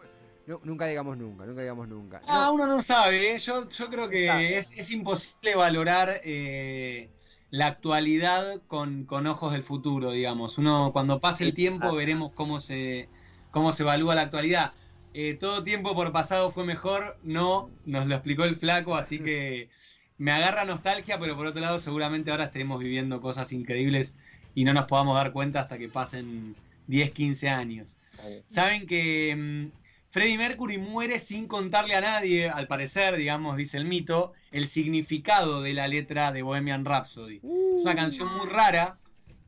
nu- 0.47 0.61
nunca 0.65 0.87
digamos 0.87 1.17
nunca, 1.17 1.47
nunca 1.47 1.61
digamos 1.63 1.89
nunca. 1.89 2.23
Ah, 2.27 2.45
No, 2.47 2.55
uno 2.55 2.67
no 2.67 2.83
sabe, 2.83 3.35
¿eh? 3.35 3.39
yo, 3.39 3.69
yo 3.69 3.89
creo 3.91 4.09
que 4.09 4.59
es, 4.59 4.73
es 4.77 4.91
imposible 4.91 5.55
valorar 5.55 6.21
eh, 6.25 7.11
la 7.51 7.67
actualidad 7.67 8.63
con, 8.67 9.05
con 9.07 9.27
ojos 9.27 9.53
del 9.53 9.63
futuro, 9.63 10.11
digamos. 10.13 10.59
Uno 10.59 10.91
cuando 10.93 11.21
pase 11.21 11.45
el 11.45 11.55
tiempo 11.55 11.79
Exacto. 11.79 11.97
veremos 11.97 12.33
cómo 12.35 12.61
se, 12.61 13.11
cómo 13.51 13.73
se 13.73 13.83
evalúa 13.83 14.15
la 14.15 14.23
actualidad. 14.23 14.75
Eh, 15.13 15.35
todo 15.35 15.63
tiempo 15.63 15.95
por 15.95 16.13
pasado 16.13 16.51
fue 16.51 16.65
mejor, 16.65 17.19
no, 17.23 17.71
nos 17.85 18.07
lo 18.07 18.15
explicó 18.15 18.45
el 18.45 18.57
flaco, 18.57 18.97
así 18.97 19.23
que 19.23 19.71
me 20.17 20.33
agarra 20.33 20.65
nostalgia, 20.65 21.19
pero 21.21 21.37
por 21.37 21.47
otro 21.47 21.61
lado 21.61 21.79
seguramente 21.79 22.31
ahora 22.31 22.45
estaremos 22.45 22.81
viviendo 22.81 23.21
cosas 23.21 23.53
increíbles 23.53 24.17
y 24.55 24.65
no 24.65 24.73
nos 24.73 24.87
podamos 24.87 25.15
dar 25.17 25.33
cuenta 25.33 25.61
hasta 25.61 25.79
que 25.79 25.89
pasen 25.89 26.59
10, 26.87 27.13
15 27.13 27.49
años. 27.49 27.97
Saben 28.47 28.87
que 28.87 29.35
mm, 29.37 29.84
Freddie 30.14 30.38
Mercury 30.38 30.78
muere 30.78 31.18
sin 31.18 31.49
contarle 31.49 31.97
a 31.97 32.00
nadie, 32.00 32.49
al 32.49 32.68
parecer, 32.68 33.16
digamos, 33.16 33.56
dice 33.56 33.78
el 33.78 33.85
mito, 33.85 34.33
el 34.52 34.68
significado 34.68 35.61
de 35.61 35.75
la 35.75 35.88
letra 35.88 36.30
de 36.30 36.42
Bohemian 36.42 36.85
Rhapsody. 36.85 37.38
Es 37.38 37.83
una 37.83 37.97
canción 37.97 38.33
muy 38.33 38.47
rara, 38.47 38.97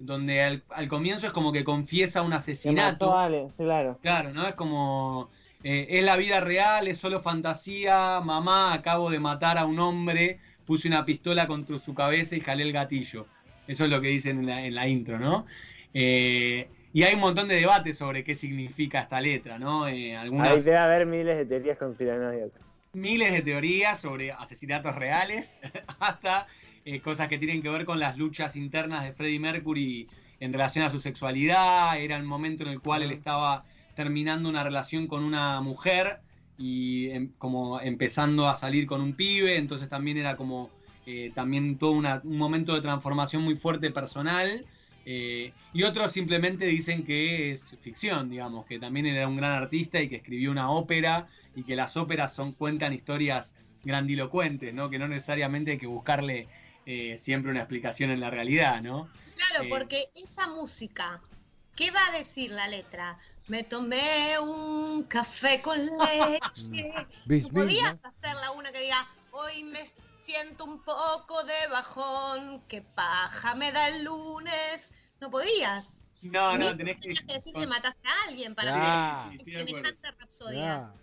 donde 0.00 0.42
al, 0.42 0.64
al 0.70 0.88
comienzo 0.88 1.24
es 1.24 1.32
como 1.32 1.52
que 1.52 1.62
confiesa 1.62 2.22
un 2.22 2.32
Se 2.32 2.38
asesinato. 2.38 3.12
mató 3.12 3.48
claro. 3.56 3.98
Claro, 4.02 4.32
¿no? 4.32 4.44
Es 4.44 4.54
como. 4.56 5.30
eh, 5.62 5.86
es 5.88 6.04
la 6.04 6.16
vida 6.16 6.40
real, 6.40 6.88
es 6.88 6.98
solo 6.98 7.20
fantasía. 7.20 8.20
Mamá, 8.20 8.72
acabo 8.72 9.08
de 9.08 9.20
matar 9.20 9.58
a 9.58 9.66
un 9.66 9.78
hombre, 9.78 10.40
puse 10.64 10.88
una 10.88 11.04
pistola 11.04 11.46
contra 11.46 11.78
su 11.78 11.94
cabeza 11.94 12.34
y 12.34 12.40
jalé 12.40 12.64
el 12.64 12.72
gatillo. 12.72 13.28
Eso 13.68 13.84
es 13.84 13.90
lo 13.90 14.00
que 14.00 14.08
dicen 14.08 14.40
en 14.40 14.46
la, 14.46 14.66
en 14.66 14.74
la 14.74 14.88
intro, 14.88 15.20
¿no? 15.20 15.46
Eh, 15.94 16.68
y 16.96 17.02
hay 17.02 17.12
un 17.12 17.20
montón 17.20 17.46
de 17.46 17.56
debates 17.56 17.98
sobre 17.98 18.24
qué 18.24 18.34
significa 18.34 19.00
esta 19.00 19.20
letra, 19.20 19.58
¿no? 19.58 19.86
Eh, 19.86 19.92
Ahí 19.92 20.12
algunas 20.14 20.64
debe 20.64 20.78
haber 20.78 21.04
miles 21.04 21.36
de 21.36 21.44
teorías 21.44 21.76
conspiranoicas. 21.76 22.62
miles 22.94 23.32
de 23.34 23.42
teorías 23.42 24.00
sobre 24.00 24.32
asesinatos 24.32 24.94
reales, 24.94 25.58
hasta 26.00 26.46
eh, 26.86 27.02
cosas 27.02 27.28
que 27.28 27.36
tienen 27.36 27.60
que 27.60 27.68
ver 27.68 27.84
con 27.84 27.98
las 27.98 28.16
luchas 28.16 28.56
internas 28.56 29.04
de 29.04 29.12
Freddie 29.12 29.38
Mercury 29.38 30.08
en 30.40 30.54
relación 30.54 30.86
a 30.86 30.90
su 30.90 30.98
sexualidad. 30.98 32.00
Era 32.00 32.16
el 32.16 32.24
momento 32.24 32.62
en 32.64 32.70
el 32.70 32.80
cual 32.80 33.02
él 33.02 33.10
estaba 33.10 33.66
terminando 33.94 34.48
una 34.48 34.64
relación 34.64 35.06
con 35.06 35.22
una 35.22 35.60
mujer 35.60 36.20
y 36.56 37.10
em- 37.10 37.30
como 37.36 37.78
empezando 37.78 38.48
a 38.48 38.54
salir 38.54 38.86
con 38.86 39.02
un 39.02 39.14
pibe, 39.14 39.58
entonces 39.58 39.90
también 39.90 40.16
era 40.16 40.34
como 40.38 40.70
eh, 41.04 41.30
también 41.34 41.76
todo 41.76 41.90
una- 41.92 42.22
un 42.24 42.38
momento 42.38 42.74
de 42.74 42.80
transformación 42.80 43.42
muy 43.42 43.54
fuerte 43.54 43.90
personal. 43.90 44.64
Eh, 45.06 45.52
y 45.72 45.84
otros 45.84 46.10
simplemente 46.12 46.66
dicen 46.66 47.04
que 47.04 47.52
es 47.52 47.68
ficción, 47.80 48.28
digamos, 48.28 48.66
que 48.66 48.78
también 48.80 49.06
era 49.06 49.28
un 49.28 49.36
gran 49.36 49.52
artista 49.52 50.00
y 50.00 50.08
que 50.08 50.16
escribió 50.16 50.50
una 50.50 50.70
ópera 50.70 51.28
y 51.54 51.62
que 51.62 51.76
las 51.76 51.96
óperas 51.96 52.34
son 52.34 52.52
cuentan 52.52 52.92
historias 52.92 53.54
grandilocuentes, 53.84 54.74
¿no? 54.74 54.90
Que 54.90 54.98
no 54.98 55.06
necesariamente 55.08 55.70
hay 55.72 55.78
que 55.78 55.86
buscarle 55.86 56.48
eh, 56.86 57.16
siempre 57.18 57.50
una 57.50 57.60
explicación 57.60 58.10
en 58.10 58.20
la 58.20 58.30
realidad, 58.30 58.82
¿no? 58.82 59.08
Claro, 59.36 59.64
Eh. 59.64 59.68
porque 59.70 60.04
esa 60.16 60.48
música, 60.48 61.20
¿qué 61.76 61.90
va 61.92 62.00
a 62.08 62.18
decir 62.18 62.50
la 62.50 62.66
letra? 62.68 63.16
Me 63.48 63.62
tomé 63.62 64.38
un 64.42 65.04
café 65.04 65.62
con 65.62 65.78
leche. 65.86 66.92
bis, 67.26 67.44
¿No 67.52 67.62
bis, 67.62 67.62
podías 67.62 67.96
hacerla 68.02 68.50
una 68.52 68.72
que 68.72 68.80
diga, 68.80 69.06
hoy 69.30 69.62
me 69.64 69.80
siento 70.26 70.64
un 70.64 70.82
poco 70.82 71.42
de 71.44 71.68
bajón, 71.70 72.62
qué 72.68 72.82
paja 72.94 73.54
me 73.54 73.70
da 73.70 73.88
el 73.88 74.04
lunes? 74.04 74.92
No 75.20 75.30
podías. 75.30 76.04
No, 76.22 76.58
no, 76.58 76.70
Ni 76.72 76.76
tenés 76.76 76.96
que. 76.96 77.02
tenías 77.14 77.22
que 77.26 77.34
decir 77.34 77.54
que 77.54 77.66
mataste 77.66 78.08
a 78.08 78.28
alguien 78.28 78.54
para 78.54 78.72
acuerdo. 78.72 79.44
semejante 79.44 80.10
rapsodia. 80.18 80.58
Ya. 80.58 80.94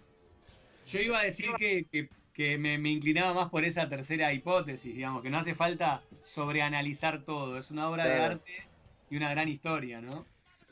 Yo 0.92 1.00
iba 1.00 1.20
a 1.20 1.24
decir 1.24 1.50
que, 1.58 1.86
que- 1.92 2.10
que 2.34 2.58
me, 2.58 2.78
me 2.80 2.90
inclinaba 2.90 3.34
más 3.34 3.50
por 3.50 3.64
esa 3.64 3.88
tercera 3.88 4.34
hipótesis, 4.34 4.94
digamos, 4.96 5.22
que 5.22 5.30
no 5.30 5.38
hace 5.38 5.54
falta 5.56 6.04
sobreanalizar 6.26 7.24
todo. 7.24 7.58
Es 7.60 7.70
una 7.72 7.88
obra 7.90 8.06
de 8.06 8.18
arte 8.20 8.68
y 9.10 9.18
una 9.18 9.30
gran 9.30 9.48
historia, 9.50 10.02
¿no? 10.02 10.26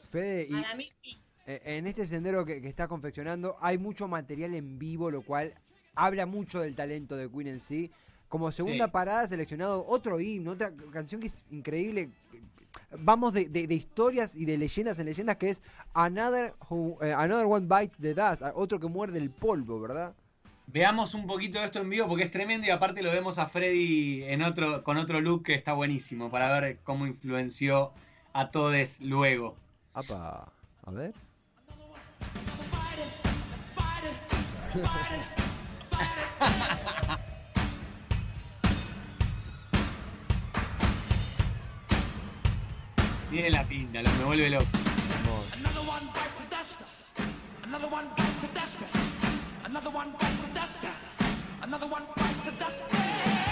Fede, 0.10 0.48
y 0.50 0.54
Para 0.54 0.76
mí 0.76 0.92
sí. 1.04 1.18
eh, 1.46 1.62
en 1.66 1.88
este 1.88 2.06
sendero 2.08 2.44
que, 2.46 2.62
que 2.62 2.68
está 2.68 2.88
confeccionando 2.88 3.58
hay 3.62 3.78
mucho 3.78 4.08
material 4.08 4.56
en 4.56 4.80
vivo, 4.80 5.12
lo 5.12 5.22
cual 5.22 5.54
habla 5.96 6.26
mucho 6.26 6.60
del 6.62 6.76
talento 6.76 7.16
de 7.16 7.30
Queen 7.30 7.48
en 7.48 7.60
sí. 7.60 7.92
Como 8.32 8.50
segunda 8.54 8.86
Sí. 8.86 8.92
parada 8.92 9.28
seleccionado 9.28 9.86
otro 9.86 10.18
himno, 10.22 10.52
otra 10.52 10.72
canción 10.94 11.20
que 11.20 11.28
es 11.28 11.44
increíble. 11.52 12.10
Vamos 12.98 13.34
de, 13.34 13.50
de- 13.50 13.68
de 13.68 13.76
historias 13.76 14.38
y 14.38 14.46
de 14.46 14.58
leyendas 14.58 14.98
en 15.00 15.06
leyendas 15.08 15.36
que 15.36 15.50
es 15.50 15.62
Another, 15.94 16.54
Who- 16.70 16.98
eh, 17.04 17.12
Another 17.14 17.46
One 17.46 17.68
Bite 17.68 17.98
the 18.00 18.14
Dust, 18.14 18.42
otro 18.56 18.80
que 18.80 18.88
muerde 18.88 19.18
el 19.18 19.32
polvo, 19.32 19.82
¿verdad? 19.82 20.14
Veamos 20.68 21.14
un 21.14 21.28
poquito 21.28 21.60
de 21.60 21.66
esto 21.66 21.80
en 21.82 21.90
vivo 21.90 22.08
porque 22.08 22.24
es 22.24 22.32
tremendo 22.32 22.66
y 22.66 22.70
aparte 22.70 23.04
lo 23.04 23.12
vemos 23.12 23.38
a 23.38 23.48
Freddy 23.48 24.24
en 24.24 24.42
otro, 24.44 24.82
con 24.86 24.96
otro 24.96 25.20
look 25.20 25.44
que 25.44 25.54
está 25.54 25.74
buenísimo 25.74 26.32
para 26.32 26.58
ver 26.62 26.80
cómo 26.86 27.06
influenció 27.08 27.92
a 28.32 28.50
todos 28.50 29.02
luego. 29.02 29.58
Apa, 29.94 30.50
a 30.86 30.92
ver. 30.92 31.14
Miren 43.32 43.54
la 43.54 43.64
pinta, 43.64 44.02
lo 44.02 44.12
me 44.12 44.26
vuelve 44.26 44.50
loco. 44.50 44.66
Vamos. 45.24 45.54
Another 45.54 45.88
one 51.88 52.04
bites 52.18 52.44
the 52.44 52.52
dust. 52.52 53.51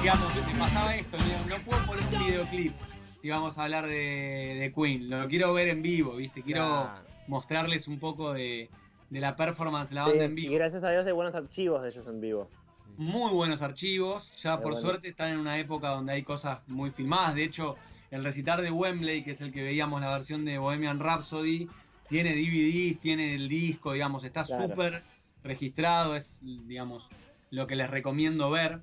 Digamos, 0.00 0.34
me 0.52 0.58
pasaba 0.58 0.96
esto, 0.96 1.16
no, 1.18 1.56
no 1.56 1.62
puedo 1.64 1.86
poner 1.86 2.04
un 2.04 2.26
videoclip 2.26 2.74
si 3.20 3.28
vamos 3.30 3.56
a 3.58 3.64
hablar 3.64 3.86
de, 3.86 4.56
de 4.58 4.72
Queen. 4.74 5.08
Lo 5.08 5.28
quiero 5.28 5.52
ver 5.54 5.68
en 5.68 5.82
vivo, 5.82 6.16
¿viste? 6.16 6.42
Quiero 6.42 6.64
Claro. 6.66 7.04
mostrarles 7.28 7.86
un 7.86 8.00
poco 8.00 8.32
de, 8.32 8.68
de 9.10 9.20
la 9.20 9.36
performance 9.36 9.90
de 9.90 9.94
la 9.94 10.04
Sí, 10.06 10.10
banda 10.10 10.24
en 10.24 10.32
y 10.32 10.34
vivo. 10.34 10.54
gracias 10.54 10.82
a 10.82 10.90
Dios 10.90 11.06
hay 11.06 11.12
buenos 11.12 11.34
archivos 11.34 11.82
de 11.82 11.90
ellos 11.90 12.06
en 12.08 12.20
vivo. 12.20 12.50
Muy 12.96 13.30
buenos 13.32 13.62
archivos. 13.62 14.34
Ya 14.42 14.56
por 14.60 14.72
bueno. 14.72 14.80
suerte 14.80 15.08
están 15.08 15.30
en 15.30 15.38
una 15.38 15.56
época 15.58 15.90
donde 15.90 16.12
hay 16.14 16.22
cosas 16.24 16.58
muy 16.66 16.90
filmadas. 16.90 17.36
De 17.36 17.44
hecho, 17.44 17.76
el 18.10 18.24
recital 18.24 18.60
de 18.62 18.70
Wembley, 18.72 19.22
que 19.22 19.30
es 19.30 19.40
el 19.40 19.52
que 19.52 19.62
veíamos 19.62 20.00
la 20.00 20.10
versión 20.10 20.44
de 20.44 20.58
Bohemian 20.58 20.98
Rhapsody, 20.98 21.68
tiene 22.08 22.34
DVDs, 22.34 22.98
tiene 23.00 23.34
el 23.36 23.48
disco, 23.48 23.92
digamos, 23.92 24.24
está 24.24 24.42
Claro. 24.44 24.64
súper 24.68 25.02
registrado. 25.44 26.16
Es, 26.16 26.40
digamos, 26.42 27.08
lo 27.52 27.68
que 27.68 27.76
les 27.76 27.88
recomiendo 27.88 28.50
ver. 28.50 28.80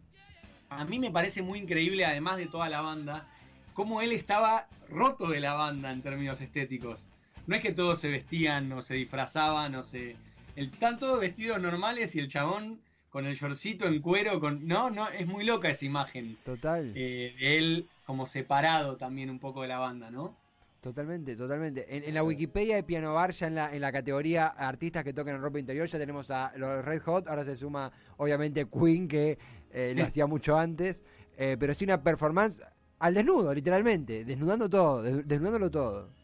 A 0.69 0.85
mí 0.85 0.99
me 0.99 1.11
parece 1.11 1.41
muy 1.41 1.59
increíble, 1.59 2.05
además 2.05 2.38
de 2.38 2.45
toda 2.45 2.69
la 2.69 2.79
banda, 2.81 3.27
cómo 3.73 4.01
él 4.01 4.11
estaba 4.13 4.67
roto 4.88 5.27
de 5.27 5.39
la 5.41 5.55
banda 5.55 5.91
en 5.91 6.01
términos 6.01 6.39
estéticos. 6.39 7.07
No 7.47 7.55
es 7.55 7.61
que 7.61 7.73
todos 7.73 7.99
se 7.99 8.09
vestían 8.09 8.71
o 8.71 8.81
se 8.81 8.93
disfrazaban 8.93 9.73
o 9.75 9.83
se... 9.83 10.15
El, 10.55 10.67
están 10.71 10.99
todos 10.99 11.19
vestidos 11.19 11.59
normales 11.59 12.13
y 12.15 12.19
el 12.19 12.27
chabón 12.27 12.79
con 13.09 13.25
el 13.25 13.35
shortcito 13.35 13.88
en 13.88 14.01
cuero, 14.01 14.39
con. 14.39 14.67
No, 14.67 14.91
no, 14.91 15.09
es 15.09 15.25
muy 15.25 15.43
loca 15.43 15.69
esa 15.69 15.85
imagen. 15.85 16.38
Total. 16.45 16.91
eh, 16.95 17.35
de 17.39 17.57
él 17.57 17.89
como 18.05 18.27
separado 18.27 18.97
también 18.97 19.31
un 19.31 19.39
poco 19.39 19.63
de 19.63 19.67
la 19.67 19.79
banda, 19.79 20.11
¿no? 20.11 20.38
Totalmente, 20.81 21.36
totalmente. 21.36 21.93
En, 21.93 22.05
en 22.05 22.13
la 22.13 22.24
Wikipedia 22.24 22.75
de 22.75 22.83
Piano 22.83 23.13
Bar, 23.13 23.31
ya 23.31 23.48
en 23.48 23.55
la, 23.55 23.75
en 23.75 23.81
la 23.81 23.91
categoría 23.91 24.48
artistas 24.48 25.03
que 25.03 25.13
tocan 25.13 25.36
en 25.36 25.41
ropa 25.41 25.59
interior, 25.59 25.86
ya 25.88 26.00
tenemos 26.00 26.31
a 26.31 26.53
los 26.55 26.86
Red 26.86 27.01
Hot, 27.01 27.27
ahora 27.27 27.43
se 27.43 27.55
suma 27.57 27.91
obviamente 28.15 28.65
Queen, 28.69 29.07
que 29.07 29.38
eh, 29.71 29.93
lo 29.93 30.05
hacía 30.05 30.25
mucho 30.25 30.57
antes, 30.57 31.03
eh, 31.38 31.57
pero 31.59 31.74
sí 31.74 31.83
una 31.83 32.01
performance 32.01 32.62
al 33.00 33.13
desnudo, 33.13 33.53
literalmente, 33.53 34.24
desnudando 34.24 34.69
todo, 34.69 35.03
des- 35.03 35.25
desnudándolo 35.27 35.69
todo. 35.69 36.15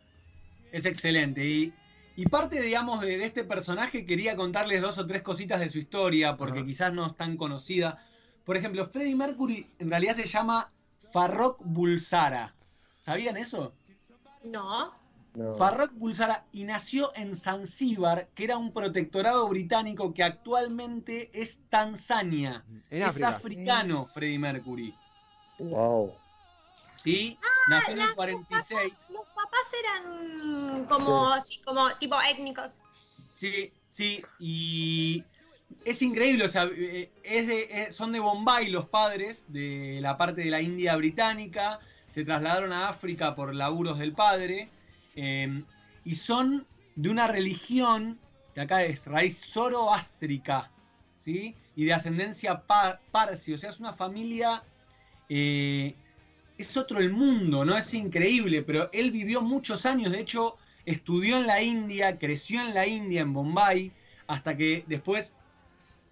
Es 0.72 0.86
excelente. 0.86 1.46
Y, 1.46 1.74
y 2.16 2.26
parte, 2.28 2.62
digamos, 2.62 3.02
de, 3.02 3.18
de 3.18 3.26
este 3.26 3.44
personaje 3.44 4.06
quería 4.06 4.36
contarles 4.36 4.82
dos 4.82 4.98
o 4.98 5.06
tres 5.08 5.22
cositas 5.22 5.60
de 5.60 5.70
su 5.70 5.80
historia, 5.80 6.38
porque 6.38 6.66
quizás 6.66 6.94
no 6.94 7.06
es 7.08 7.16
tan 7.18 7.38
conocida. 7.38 8.00
Por 8.46 8.58
ejemplo, 8.58 8.86
Freddie 8.88 9.16
Mercury 9.16 9.70
en 9.80 9.90
realidad 9.90 10.16
se 10.16 10.28
llama 10.28 10.72
Farrokh 11.12 11.62
Bulsara. 11.64 12.56
¿Sabían 13.02 13.38
eso? 13.38 13.74
No. 14.46 14.94
No. 15.34 15.52
Farrokh 15.58 15.92
Bulsara 15.94 16.46
y 16.54 16.64
nació 16.64 17.12
en 17.16 17.36
Zanzíbar, 17.36 18.30
que 18.36 18.46
era 18.46 18.58
un 18.58 18.72
protectorado 18.72 19.48
británico 19.50 20.14
que 20.14 20.24
actualmente 20.24 21.30
es 21.34 21.60
Tanzania. 21.70 22.64
En 22.90 23.02
es 23.02 23.08
África. 23.10 23.28
africano 23.30 24.06
Freddie 24.06 24.40
Mercury. 24.40 24.96
Wow. 25.60 26.14
¿Sí? 26.96 27.38
nació 27.68 27.94
en 27.96 28.00
el 28.00 28.00
Las- 28.00 28.08
Los 28.08 28.16
46. 28.16 28.94
papás, 28.94 29.10
los 29.10 29.26
papás 29.28 29.72
eran 29.84 30.86
como 30.86 31.30
así, 31.30 31.60
como 31.62 31.90
tipo 32.00 32.16
étnicos. 32.32 32.72
Sí, 33.34 33.74
sí, 33.90 34.24
y 34.40 35.22
es 35.84 36.02
increíble, 36.02 36.46
o 36.46 36.50
sea, 36.50 36.70
eh, 36.72 37.12
es 37.24 37.48
de, 37.48 37.62
eh, 37.64 37.92
son 37.92 38.14
de 38.14 38.20
Bombay 38.22 38.70
los 38.70 38.88
padres, 38.88 39.46
de 39.50 40.00
la 40.02 40.16
parte 40.18 40.42
de 40.42 40.50
la 40.52 40.62
India 40.62 40.96
británica, 40.96 41.80
se 42.16 42.24
trasladaron 42.30 42.72
a 42.74 42.90
África 42.94 43.36
por 43.38 43.54
laburos 43.62 43.98
del 44.00 44.14
padre, 44.24 44.58
eh, 45.24 45.66
y 46.04 46.16
son 46.16 46.46
de 47.02 47.10
una 47.10 47.28
religión, 47.38 48.00
que 48.54 48.62
acá 48.62 48.84
es 48.84 49.06
raíz 49.16 49.36
zoroástrica, 49.54 50.60
¿sí? 51.26 51.38
Y 51.80 51.86
de 51.86 51.94
ascendencia 51.94 52.52
pa- 52.70 53.00
parsi, 53.16 53.54
o 53.54 53.58
sea, 53.58 53.70
es 53.72 53.80
una 53.80 53.94
familia... 53.94 54.50
eh, 55.30 56.00
es 56.58 56.78
otro 56.78 57.00
el 57.00 57.12
mundo, 57.12 57.66
¿no? 57.66 57.78
Es 57.78 57.94
increíble, 57.94 58.64
pero 58.64 58.90
él 58.94 59.12
vivió 59.12 59.42
muchos 59.42 59.86
años, 59.86 60.12
de 60.12 60.22
hecho, 60.22 60.58
estudió 60.86 61.38
en 61.38 61.48
la 61.48 61.62
India, 61.62 62.18
creció 62.20 62.62
en 62.62 62.74
la 62.74 62.88
India, 62.88 63.22
en 63.22 63.34
Bombay, 63.34 63.94
hasta 64.28 64.56
que 64.58 64.86
después, 64.88 65.38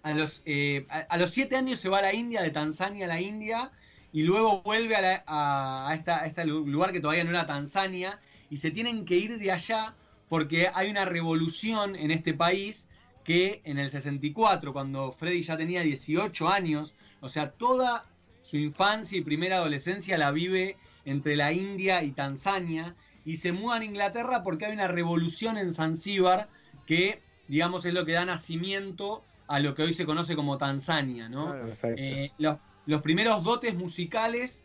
a 0.02 0.12
los, 0.14 0.42
eh, 0.44 0.86
a 1.08 1.18
los 1.18 1.30
siete 1.32 1.56
años 1.56 1.80
se 1.80 1.88
va 1.88 1.98
a 1.98 2.02
la 2.02 2.14
India, 2.14 2.42
de 2.42 2.50
Tanzania 2.50 3.06
a 3.06 3.08
la 3.08 3.20
India, 3.20 3.72
y 4.14 4.22
luego 4.22 4.62
vuelve 4.62 4.96
a, 4.96 5.00
la- 5.02 5.24
a- 5.26 5.88
a 5.90 5.94
esta- 5.94 6.22
a 6.22 6.26
este 6.26 6.44
lu- 6.46 6.66
lugar 6.66 6.92
que 6.92 7.00
todavía 7.00 7.24
no 7.24 7.30
era 7.30 7.46
Tanzania, 7.46 8.20
y 8.50 8.56
se 8.58 8.70
tienen 8.70 9.04
que 9.04 9.16
ir 9.16 9.38
de 9.38 9.50
allá 9.52 9.96
porque 10.28 10.68
hay 10.74 10.90
una 10.90 11.04
revolución 11.04 11.96
en 11.96 12.10
este 12.10 12.32
país 12.34 12.88
que 13.24 13.60
en 13.64 13.78
el 13.78 13.90
64, 13.90 14.72
cuando 14.72 15.12
Freddy 15.12 15.42
ya 15.42 15.56
tenía 15.56 15.82
18 15.82 16.48
años, 16.48 16.94
o 17.20 17.28
sea, 17.28 17.50
toda 17.52 18.06
su 18.42 18.56
infancia 18.56 19.18
y 19.18 19.22
primera 19.22 19.56
adolescencia 19.56 20.18
la 20.18 20.30
vive 20.30 20.76
entre 21.04 21.36
la 21.36 21.52
India 21.52 22.02
y 22.02 22.12
Tanzania, 22.12 22.96
y 23.24 23.36
se 23.38 23.52
mudan 23.52 23.82
a 23.82 23.84
Inglaterra 23.86 24.42
porque 24.42 24.66
hay 24.66 24.72
una 24.74 24.88
revolución 24.88 25.56
en 25.58 25.72
Zanzíbar 25.72 26.48
que, 26.86 27.22
digamos, 27.48 27.84
es 27.86 27.94
lo 27.94 28.04
que 28.04 28.12
da 28.12 28.24
nacimiento 28.24 29.24
a 29.46 29.60
lo 29.60 29.74
que 29.74 29.82
hoy 29.82 29.94
se 29.94 30.06
conoce 30.06 30.36
como 30.36 30.58
Tanzania, 30.58 31.28
¿no? 31.28 31.46
Claro. 31.46 31.66
Perfecto. 31.66 32.02
Eh, 32.02 32.30
los, 32.38 32.58
los 32.86 33.02
primeros 33.02 33.42
dotes 33.44 33.74
musicales, 33.74 34.62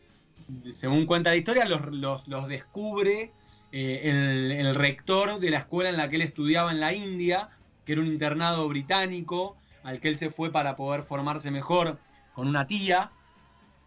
según 0.71 1.05
cuenta 1.05 1.29
la 1.31 1.35
historia, 1.38 1.65
los, 1.65 1.85
los- 1.91 2.27
los 2.27 2.47
descubre 2.47 3.31
eh, 3.71 4.01
el, 4.03 4.51
el 4.51 4.75
rector 4.75 5.39
de 5.39 5.49
la 5.51 5.59
escuela 5.59 5.89
en 5.89 5.97
la 5.97 6.09
que 6.09 6.15
él 6.17 6.23
estudiaba 6.23 6.71
en 6.71 6.79
la 6.79 6.93
India, 6.93 7.49
que 7.86 7.93
era 7.93 8.01
un 8.01 8.08
internado 8.08 8.67
británico, 8.67 9.58
al 9.84 9.99
que 9.99 10.10
él 10.10 10.17
se 10.17 10.29
fue 10.32 10.51
para 10.51 10.75
poder 10.75 11.03
formarse 11.03 11.51
mejor 11.51 11.99
con 12.34 12.47
una 12.47 12.67
tía. 12.67 13.12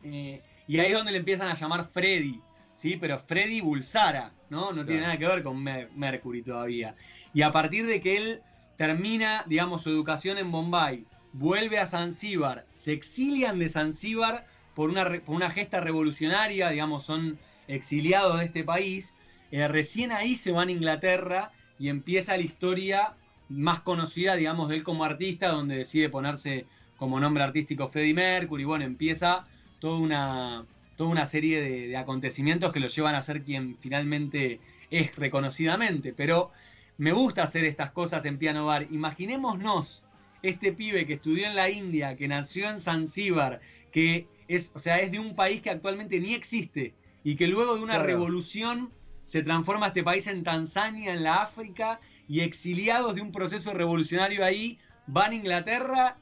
Eh, 0.02 0.42
y 0.66 0.78
ahí 0.78 0.88
es 0.92 0.94
donde 0.96 1.12
le 1.12 1.18
empiezan 1.18 1.48
a 1.48 1.54
llamar 1.54 1.88
Freddy, 1.92 2.40
¿sí? 2.74 2.96
Pero 2.96 3.18
Freddy 3.18 3.60
Bulsara, 3.60 4.32
¿no? 4.48 4.72
No 4.72 4.84
tiene 4.84 5.02
nada 5.02 5.18
que 5.18 5.26
ver 5.26 5.42
con 5.42 5.62
Mer- 5.62 5.90
Mercury 5.94 6.42
todavía. 6.42 6.94
Y 7.32 7.42
a 7.42 7.52
partir 7.52 7.86
de 7.86 8.00
que 8.00 8.16
él 8.16 8.42
termina, 8.76 9.44
digamos, 9.46 9.82
su 9.82 9.90
educación 9.90 10.38
en 10.38 10.50
Bombay, 10.50 11.06
vuelve 11.32 11.78
a 11.78 11.86
Zanzíbar, 11.86 12.66
se 12.72 12.92
exilian 12.92 13.58
de 13.58 13.68
Zanzíbar 13.68 14.46
por 14.74 14.90
una, 14.90 15.04
por 15.04 15.34
una 15.34 15.50
gesta 15.50 15.80
revolucionaria, 15.80 16.70
digamos, 16.70 17.04
son 17.04 17.38
exiliados 17.68 18.38
de 18.38 18.46
este 18.46 18.64
país, 18.64 19.14
eh, 19.50 19.66
recién 19.68 20.12
ahí 20.12 20.34
se 20.34 20.52
van 20.52 20.68
a 20.68 20.72
Inglaterra 20.72 21.52
y 21.78 21.88
empieza 21.88 22.36
la 22.36 22.42
historia 22.42 23.14
más 23.48 23.80
conocida, 23.80 24.36
digamos, 24.36 24.68
de 24.68 24.76
él 24.76 24.82
como 24.82 25.04
artista, 25.04 25.48
donde 25.48 25.76
decide 25.76 26.08
ponerse 26.08 26.66
como 26.96 27.20
nombre 27.20 27.42
artístico 27.42 27.88
Freddie 27.88 28.14
Mercury, 28.14 28.64
bueno, 28.64 28.84
empieza 28.84 29.46
toda 29.78 29.98
una, 29.98 30.64
toda 30.96 31.10
una 31.10 31.26
serie 31.26 31.60
de, 31.60 31.88
de 31.88 31.96
acontecimientos 31.96 32.72
que 32.72 32.80
lo 32.80 32.88
llevan 32.88 33.14
a 33.14 33.22
ser 33.22 33.42
quien 33.42 33.76
finalmente 33.80 34.60
es 34.90 35.16
reconocidamente, 35.16 36.12
pero 36.12 36.52
me 36.98 37.12
gusta 37.12 37.42
hacer 37.42 37.64
estas 37.64 37.90
cosas 37.90 38.24
en 38.26 38.38
Piano 38.38 38.66
Bar. 38.66 38.86
Imaginémonos 38.90 40.02
este 40.42 40.72
pibe 40.72 41.06
que 41.06 41.14
estudió 41.14 41.46
en 41.46 41.56
la 41.56 41.70
India, 41.70 42.16
que 42.16 42.28
nació 42.28 42.68
en 42.68 42.80
Zanzíbar, 42.80 43.60
que 43.90 44.26
es, 44.48 44.70
o 44.74 44.78
sea, 44.78 44.98
es 44.98 45.12
de 45.12 45.18
un 45.18 45.34
país 45.34 45.60
que 45.62 45.70
actualmente 45.70 46.18
ni 46.20 46.34
existe 46.34 46.94
y 47.24 47.36
que 47.36 47.46
luego 47.46 47.76
de 47.76 47.82
una 47.82 47.94
Claro. 47.94 48.06
revolución 48.06 48.90
se 49.24 49.42
transforma 49.42 49.88
este 49.88 50.02
país 50.02 50.26
en 50.26 50.42
Tanzania, 50.42 51.12
en 51.12 51.22
la 51.22 51.42
África, 51.42 52.00
y 52.28 52.40
exiliados 52.40 53.14
de 53.14 53.20
un 53.20 53.30
proceso 53.32 53.72
revolucionario 53.72 54.44
ahí 54.44 54.78
van 55.06 55.32
a 55.32 55.34
Inglaterra 55.34 56.16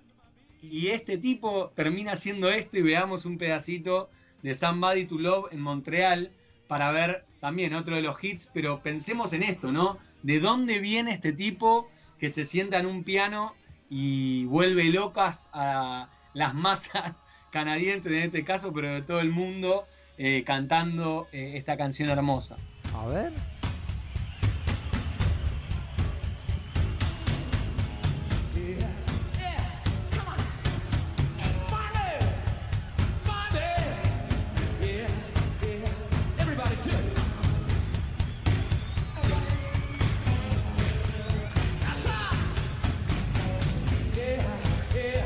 y 0.63 0.89
este 0.89 1.17
tipo 1.17 1.73
termina 1.75 2.13
haciendo 2.13 2.51
esto 2.51 2.79
y 2.79 2.83
veamos 2.83 3.25
un 3.25 3.39
pedacito 3.39 4.11
de 4.43 4.55
Somebody 4.55 5.07
to 5.07 5.19
Love 5.19 5.53
en 5.53 5.61
Montreal 5.61 6.31
para 6.69 6.91
ver 6.91 7.25
también 7.41 7.75
otro 7.75 7.95
de 7.95 8.03
los 8.03 8.23
hits, 8.23 8.49
pero 8.53 8.83
pensemos 8.83 9.33
en 9.33 9.43
esto, 9.43 9.73
¿no? 9.73 9.99
¿De 10.23 10.41
dónde 10.41 10.79
viene 10.81 11.13
este 11.13 11.33
tipo 11.33 11.89
que 12.19 12.31
se 12.31 12.45
sienta 12.45 12.79
en 12.79 12.87
un 12.87 13.03
piano 13.05 13.55
y 13.91 14.45
vuelve 14.45 14.85
locas 14.85 15.51
a 15.53 16.09
las 16.33 16.55
masas 16.55 17.13
canadienses 17.51 18.13
en 18.13 18.23
este 18.23 18.45
caso, 18.45 18.73
pero 18.73 18.89
de 18.89 19.03
todo 19.03 19.21
el 19.21 19.31
mundo, 19.31 19.87
eh, 20.17 20.45
cantando 20.47 21.29
eh, 21.33 21.53
esta 21.57 21.77
canción 21.77 22.09
hermosa? 22.09 22.57
A 22.95 23.07
ver. 23.07 23.60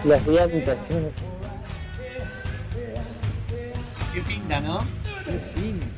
Las 0.05 0.27
diantas. 0.27 0.79
Qué 4.13 4.21
pinta, 4.21 4.61
¿no? 4.61 4.81
Qué 5.25 5.33
pinta. 5.55 5.94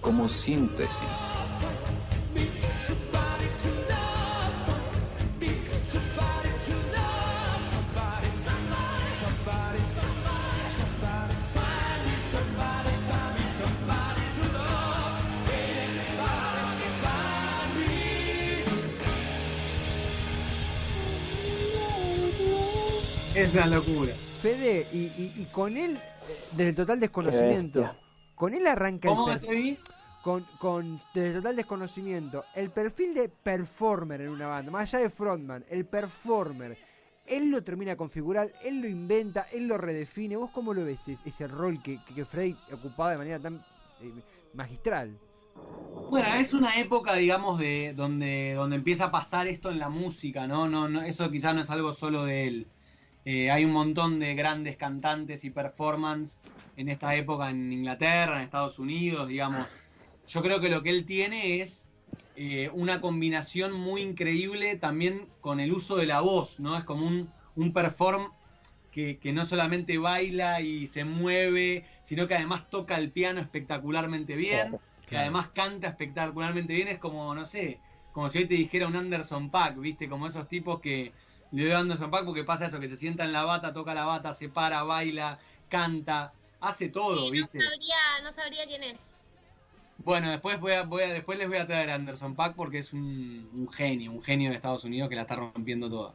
como 0.00 0.26
síntesis. 0.26 1.04
Es 23.34 23.52
una 23.52 23.66
locura. 23.66 24.14
Fede, 24.40 24.86
y, 24.92 24.96
y 25.36 25.48
con 25.52 25.76
él, 25.76 25.96
eh, 25.96 26.00
desde 26.52 26.68
el 26.70 26.76
total 26.76 27.00
desconocimiento, 27.00 27.90
con 28.34 28.54
él 28.54 28.66
arranca 28.66 29.08
el 29.08 29.14
¿Cómo 29.14 29.26
perfil. 29.26 29.48
te 29.48 29.54
vi? 29.54 29.78
con, 30.24 30.42
con 30.58 30.98
desde 31.12 31.28
el 31.28 31.34
total 31.34 31.56
desconocimiento, 31.56 32.44
el 32.54 32.70
perfil 32.70 33.12
de 33.12 33.28
performer 33.28 34.22
en 34.22 34.30
una 34.30 34.46
banda, 34.46 34.72
más 34.72 34.94
allá 34.94 35.04
de 35.04 35.10
frontman, 35.10 35.66
el 35.68 35.84
performer, 35.84 36.78
él 37.26 37.50
lo 37.50 37.62
termina 37.62 37.90
de 37.90 37.98
configurar, 37.98 38.50
él 38.64 38.80
lo 38.80 38.88
inventa, 38.88 39.46
él 39.52 39.66
lo 39.66 39.76
redefine. 39.76 40.36
¿Vos 40.36 40.50
cómo 40.50 40.72
lo 40.72 40.82
ves 40.82 41.08
ese, 41.08 41.28
ese 41.28 41.46
rol 41.46 41.82
que, 41.82 41.98
que, 42.14 42.22
ocupaba 42.72 43.10
de 43.10 43.18
manera 43.18 43.38
tan 43.38 43.56
eh, 44.00 44.12
magistral? 44.54 45.18
Bueno, 46.10 46.26
es 46.34 46.54
una 46.54 46.78
época, 46.80 47.14
digamos, 47.14 47.58
de 47.58 47.92
donde, 47.94 48.54
donde 48.54 48.76
empieza 48.76 49.04
a 49.04 49.10
pasar 49.10 49.46
esto 49.46 49.70
en 49.70 49.78
la 49.78 49.90
música, 49.90 50.46
¿no? 50.46 50.68
no, 50.68 50.88
no 50.88 51.02
eso 51.02 51.30
quizás 51.30 51.54
no 51.54 51.60
es 51.60 51.70
algo 51.70 51.92
solo 51.92 52.24
de 52.24 52.46
él. 52.46 52.66
Eh, 53.26 53.50
hay 53.50 53.66
un 53.66 53.72
montón 53.72 54.18
de 54.18 54.34
grandes 54.34 54.76
cantantes 54.76 55.44
y 55.44 55.50
performance 55.50 56.40
en 56.76 56.88
esta 56.88 57.14
época 57.14 57.50
en 57.50 57.72
Inglaterra, 57.72 58.36
en 58.36 58.42
Estados 58.42 58.78
Unidos, 58.78 59.28
digamos. 59.28 59.66
Yo 60.26 60.42
creo 60.42 60.60
que 60.60 60.68
lo 60.68 60.82
que 60.82 60.90
él 60.90 61.04
tiene 61.04 61.60
es 61.60 61.86
eh, 62.36 62.70
una 62.72 63.00
combinación 63.00 63.72
muy 63.72 64.02
increíble 64.02 64.76
también 64.76 65.28
con 65.40 65.60
el 65.60 65.72
uso 65.72 65.96
de 65.96 66.06
la 66.06 66.20
voz, 66.20 66.58
¿no? 66.58 66.76
Es 66.76 66.84
como 66.84 67.06
un, 67.06 67.30
un 67.56 67.72
perform 67.72 68.30
que, 68.90 69.18
que 69.18 69.32
no 69.32 69.44
solamente 69.44 69.98
baila 69.98 70.60
y 70.60 70.86
se 70.86 71.04
mueve, 71.04 71.84
sino 72.02 72.26
que 72.26 72.34
además 72.34 72.68
toca 72.70 72.96
el 72.96 73.10
piano 73.10 73.40
espectacularmente 73.40 74.36
bien 74.36 74.78
que 75.06 75.18
además 75.18 75.48
canta 75.48 75.88
espectacularmente 75.88 76.74
bien, 76.74 76.88
es 76.88 76.98
como, 76.98 77.34
no 77.34 77.46
sé, 77.46 77.80
como 78.12 78.28
si 78.30 78.38
hoy 78.38 78.46
te 78.46 78.54
dijera 78.54 78.86
un 78.86 78.96
Anderson 78.96 79.50
Pack, 79.50 79.78
¿viste? 79.78 80.08
Como 80.08 80.26
esos 80.26 80.48
tipos 80.48 80.80
que 80.80 81.12
le 81.52 81.64
doy 81.64 81.72
a 81.72 81.78
Anderson 81.78 82.10
Pack 82.10 82.24
porque 82.24 82.44
pasa 82.44 82.66
eso, 82.66 82.80
que 82.80 82.88
se 82.88 82.96
sienta 82.96 83.24
en 83.24 83.32
la 83.32 83.44
bata, 83.44 83.72
toca 83.72 83.94
la 83.94 84.04
bata, 84.04 84.32
se 84.32 84.48
para, 84.48 84.82
baila, 84.82 85.38
canta, 85.68 86.32
hace 86.68 86.88
todo, 86.88 87.26
No 87.26 87.30
¿viste? 87.30 87.60
sabría, 87.60 87.96
no 88.22 88.32
sabría 88.32 88.66
quién 88.66 88.82
es. 88.82 89.10
Bueno, 89.98 90.30
después 90.30 90.60
voy 90.60 90.72
a, 90.72 90.82
voy 90.82 91.02
a, 91.02 91.12
después 91.12 91.38
les 91.38 91.48
voy 91.48 91.58
a 91.58 91.66
traer 91.66 91.90
a 91.90 91.94
Anderson 91.94 92.34
Pack 92.34 92.54
porque 92.56 92.78
es 92.78 92.92
un, 92.92 93.48
un 93.54 93.70
genio, 93.70 94.12
un 94.12 94.22
genio 94.22 94.50
de 94.50 94.56
Estados 94.56 94.84
Unidos 94.84 95.08
que 95.08 95.14
la 95.14 95.22
está 95.22 95.36
rompiendo 95.36 95.88
toda. 95.88 96.14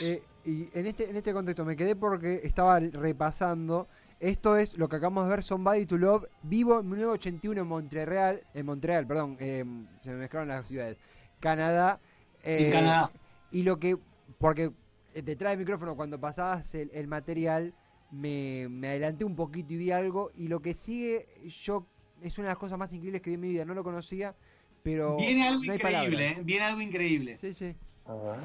Eh, 0.00 0.22
y 0.44 0.68
en 0.76 0.86
este, 0.86 1.08
en 1.08 1.16
este 1.16 1.32
contexto 1.32 1.64
me 1.64 1.76
quedé 1.76 1.94
porque 1.94 2.40
estaba 2.42 2.80
repasando. 2.80 3.86
Esto 4.18 4.56
es 4.56 4.78
lo 4.78 4.88
que 4.88 4.96
acabamos 4.96 5.24
de 5.24 5.30
ver, 5.30 5.42
Somebody 5.42 5.84
to 5.84 5.98
Love, 5.98 6.26
vivo 6.42 6.80
en 6.80 6.88
1981 6.88 7.60
en 7.60 7.66
Montreal, 7.66 8.42
en 8.54 8.66
Montreal, 8.66 9.06
perdón, 9.06 9.36
eh, 9.40 9.64
se 10.00 10.10
me 10.10 10.16
mezclaron 10.16 10.48
las 10.48 10.66
ciudades, 10.66 10.98
Canadá. 11.40 11.98
En 12.44 12.68
eh, 12.68 12.70
Canadá. 12.70 13.10
Y 13.50 13.64
lo 13.64 13.78
que, 13.78 13.98
porque 14.38 14.72
detrás 15.12 15.52
del 15.52 15.58
micrófono 15.58 15.96
cuando 15.96 16.20
pasabas 16.20 16.72
el, 16.74 16.90
el 16.94 17.08
material, 17.08 17.74
me, 18.12 18.68
me 18.70 18.88
adelanté 18.90 19.24
un 19.24 19.36
poquito 19.36 19.72
y 19.74 19.78
vi 19.78 19.90
algo, 19.90 20.30
y 20.36 20.48
lo 20.48 20.60
que 20.62 20.74
sigue, 20.74 21.26
yo, 21.64 21.86
es 22.22 22.38
una 22.38 22.48
de 22.48 22.52
las 22.54 22.58
cosas 22.58 22.78
más 22.78 22.92
increíbles 22.92 23.22
que 23.22 23.30
vi 23.30 23.34
en 23.34 23.40
mi 23.40 23.48
vida, 23.50 23.64
no 23.64 23.74
lo 23.74 23.84
conocía, 23.84 24.36
pero... 24.82 25.16
Viene 25.16 25.48
algo 25.48 25.64
no 25.64 25.74
increíble. 25.74 26.28
¿eh? 26.28 26.38
Viene 26.44 26.64
algo 26.64 26.80
increíble. 26.80 27.36
Sí, 27.36 27.54
sí. 27.54 27.74
Ver. 28.06 28.40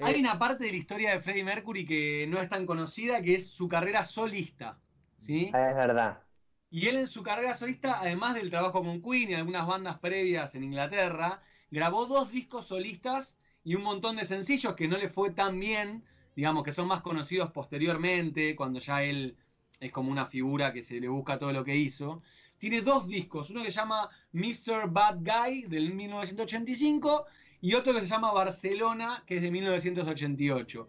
Hay 0.00 0.14
Eh, 0.16 0.20
una 0.20 0.38
parte 0.38 0.64
de 0.64 0.70
la 0.72 0.76
historia 0.76 1.10
de 1.12 1.20
Freddie 1.20 1.44
Mercury 1.44 1.86
que 1.86 2.26
no 2.28 2.40
es 2.40 2.48
tan 2.48 2.66
conocida, 2.66 3.22
que 3.22 3.34
es 3.34 3.46
su 3.48 3.68
carrera 3.68 4.04
solista, 4.04 4.80
¿sí? 5.18 5.50
Ah, 5.52 5.70
es 5.70 5.76
verdad. 5.76 6.22
Y 6.70 6.88
él 6.88 6.96
en 6.96 7.06
su 7.06 7.22
carrera 7.22 7.54
solista, 7.54 8.00
además 8.00 8.34
del 8.34 8.50
trabajo 8.50 8.82
con 8.82 9.02
Queen 9.02 9.30
y 9.30 9.34
algunas 9.34 9.66
bandas 9.66 9.98
previas 9.98 10.54
en 10.54 10.64
Inglaterra, 10.64 11.42
grabó 11.70 12.06
dos 12.06 12.30
discos 12.32 12.66
solistas 12.68 13.36
y 13.62 13.74
un 13.74 13.82
montón 13.82 14.16
de 14.16 14.24
sencillos 14.24 14.74
que 14.74 14.88
no 14.88 14.96
le 14.98 15.08
fue 15.10 15.30
tan 15.30 15.60
bien, 15.60 16.04
digamos 16.34 16.64
que 16.64 16.72
son 16.72 16.88
más 16.88 17.02
conocidos 17.02 17.50
posteriormente, 17.50 18.56
cuando 18.56 18.80
ya 18.80 19.02
él 19.02 19.36
es 19.80 19.90
como 19.90 20.10
una 20.10 20.26
figura 20.26 20.72
que 20.72 20.82
se 20.82 21.00
le 21.00 21.08
busca 21.08 21.38
todo 21.38 21.52
lo 21.52 21.64
que 21.64 21.76
hizo. 21.76 22.22
Tiene 22.58 22.80
dos 22.80 23.08
discos, 23.08 23.50
uno 23.50 23.62
que 23.62 23.72
se 23.72 23.78
llama 23.78 24.08
Mr. 24.32 24.88
Bad 24.88 25.18
Guy 25.20 25.62
del 25.62 25.92
1985 25.92 27.26
y 27.60 27.74
otro 27.74 27.92
que 27.92 28.00
se 28.00 28.06
llama 28.06 28.32
Barcelona, 28.32 29.24
que 29.26 29.36
es 29.36 29.42
de 29.42 29.50
1988. 29.50 30.88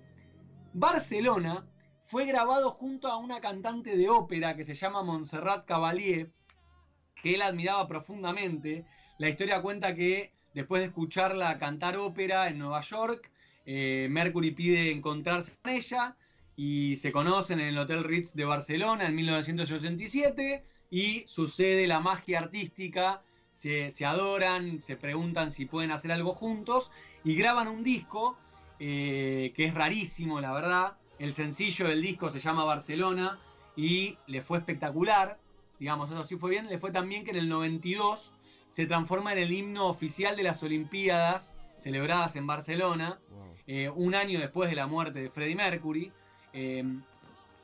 Barcelona 0.73 1.65
fue 2.03 2.25
grabado 2.25 2.71
junto 2.71 3.07
a 3.07 3.17
una 3.17 3.41
cantante 3.41 3.97
de 3.97 4.09
ópera 4.09 4.55
que 4.55 4.63
se 4.63 4.75
llama 4.75 5.03
Montserrat 5.03 5.65
Cavalier, 5.65 6.31
que 7.21 7.35
él 7.35 7.41
admiraba 7.41 7.87
profundamente. 7.87 8.85
La 9.17 9.29
historia 9.29 9.61
cuenta 9.61 9.95
que 9.95 10.33
después 10.53 10.81
de 10.81 10.87
escucharla 10.87 11.57
cantar 11.57 11.97
ópera 11.97 12.47
en 12.47 12.59
Nueva 12.59 12.81
York, 12.81 13.31
eh, 13.65 14.07
Mercury 14.09 14.51
pide 14.51 14.91
encontrarse 14.91 15.53
con 15.61 15.71
ella 15.71 16.15
y 16.55 16.95
se 16.97 17.11
conocen 17.11 17.59
en 17.59 17.67
el 17.67 17.77
Hotel 17.77 18.03
Ritz 18.03 18.33
de 18.33 18.45
Barcelona 18.45 19.05
en 19.05 19.15
1987 19.15 20.63
y 20.91 21.23
sucede 21.27 21.87
la 21.87 21.99
magia 21.99 22.39
artística, 22.39 23.23
se, 23.53 23.89
se 23.91 24.05
adoran, 24.05 24.81
se 24.81 24.95
preguntan 24.95 25.51
si 25.51 25.65
pueden 25.65 25.91
hacer 25.91 26.11
algo 26.11 26.33
juntos 26.33 26.91
y 27.23 27.35
graban 27.35 27.67
un 27.67 27.83
disco 27.83 28.37
eh, 28.79 29.53
que 29.55 29.65
es 29.65 29.73
rarísimo, 29.73 30.41
la 30.41 30.51
verdad. 30.51 30.97
El 31.19 31.33
sencillo 31.33 31.87
del 31.87 32.01
disco 32.01 32.29
se 32.29 32.39
llama 32.39 32.65
Barcelona 32.65 33.39
y 33.75 34.17
le 34.27 34.41
fue 34.41 34.57
espectacular. 34.57 35.39
Digamos, 35.79 36.11
eso 36.11 36.23
sí 36.23 36.35
fue 36.35 36.49
bien. 36.49 36.67
Le 36.67 36.79
fue 36.79 36.91
también 36.91 37.23
que 37.23 37.31
en 37.31 37.37
el 37.37 37.49
92 37.49 38.33
se 38.69 38.85
transforma 38.85 39.31
en 39.31 39.39
el 39.39 39.53
himno 39.53 39.87
oficial 39.87 40.35
de 40.35 40.43
las 40.43 40.61
Olimpiadas 40.63 41.53
celebradas 41.79 42.35
en 42.37 42.47
Barcelona, 42.47 43.19
eh, 43.67 43.89
un 43.89 44.15
año 44.15 44.39
después 44.39 44.69
de 44.69 44.75
la 44.75 44.87
muerte 44.87 45.21
de 45.21 45.29
Freddie 45.29 45.55
Mercury. 45.55 46.11
Eh, 46.53 46.83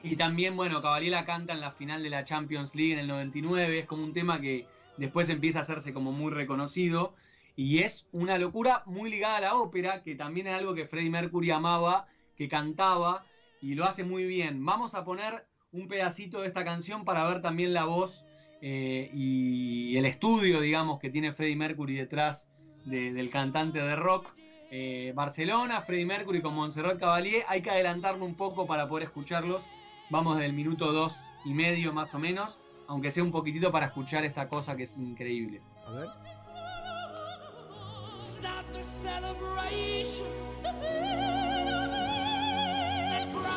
y 0.01 0.15
también, 0.15 0.55
bueno, 0.55 0.81
Cavaliera 0.81 1.25
canta 1.25 1.53
en 1.53 1.59
la 1.59 1.71
final 1.71 2.01
de 2.03 2.09
la 2.09 2.23
Champions 2.23 2.73
League 2.73 2.93
en 2.93 2.99
el 2.99 3.07
99. 3.07 3.79
Es 3.79 3.85
como 3.85 4.03
un 4.03 4.13
tema 4.13 4.39
que 4.39 4.65
después 4.97 5.27
empieza 5.29 5.59
a 5.59 5.61
hacerse 5.63 5.93
como 5.93 6.11
muy 6.11 6.31
reconocido. 6.31 7.13
Y 7.55 7.79
es 7.79 8.05
una 8.13 8.37
locura 8.37 8.83
muy 8.85 9.09
ligada 9.09 9.37
a 9.37 9.41
la 9.41 9.55
ópera, 9.55 10.01
que 10.01 10.15
también 10.15 10.47
es 10.47 10.53
algo 10.53 10.73
que 10.73 10.85
Freddie 10.85 11.09
Mercury 11.09 11.51
amaba, 11.51 12.07
que 12.37 12.47
cantaba 12.47 13.25
y 13.61 13.75
lo 13.75 13.83
hace 13.83 14.05
muy 14.05 14.23
bien. 14.25 14.63
Vamos 14.63 14.95
a 14.95 15.03
poner 15.03 15.45
un 15.73 15.89
pedacito 15.89 16.39
de 16.39 16.47
esta 16.47 16.63
canción 16.63 17.03
para 17.03 17.25
ver 17.27 17.41
también 17.41 17.73
la 17.73 17.83
voz 17.83 18.23
eh, 18.61 19.09
y 19.13 19.97
el 19.97 20.05
estudio, 20.05 20.61
digamos, 20.61 20.99
que 20.99 21.09
tiene 21.09 21.33
Freddie 21.33 21.57
Mercury 21.57 21.95
detrás 21.95 22.47
de- 22.85 23.11
del 23.11 23.29
cantante 23.29 23.79
de 23.79 23.95
rock. 23.97 24.33
Eh, 24.71 25.13
Barcelona, 25.15 25.81
Freddie 25.81 26.05
Mercury 26.05 26.41
con 26.41 26.53
Montserrat 26.53 26.99
Cavalier. 26.99 27.43
Hay 27.47 27.61
que 27.61 27.71
adelantarlo 27.71 28.25
un 28.25 28.35
poco 28.35 28.67
para 28.67 28.87
poder 28.87 29.05
escucharlos. 29.05 29.61
Vamos 30.09 30.37
del 30.39 30.53
minuto 30.53 30.91
dos 30.91 31.15
y 31.45 31.53
medio 31.53 31.93
más 31.93 32.13
o 32.13 32.19
menos, 32.19 32.59
aunque 32.87 33.11
sea 33.11 33.23
un 33.23 33.31
poquitito 33.31 33.71
para 33.71 33.87
escuchar 33.87 34.25
esta 34.25 34.47
cosa 34.47 34.75
que 34.75 34.83
es 34.83 34.97
increíble. 34.97 35.61
A 35.87 35.91
ver. 35.91 36.09
Stop 38.19 38.65
the 38.73 38.83
celebrations 38.83 40.59
and 40.65 40.75
cry. 43.33 43.49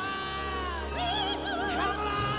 Come 1.75 2.01
alive 2.01 2.32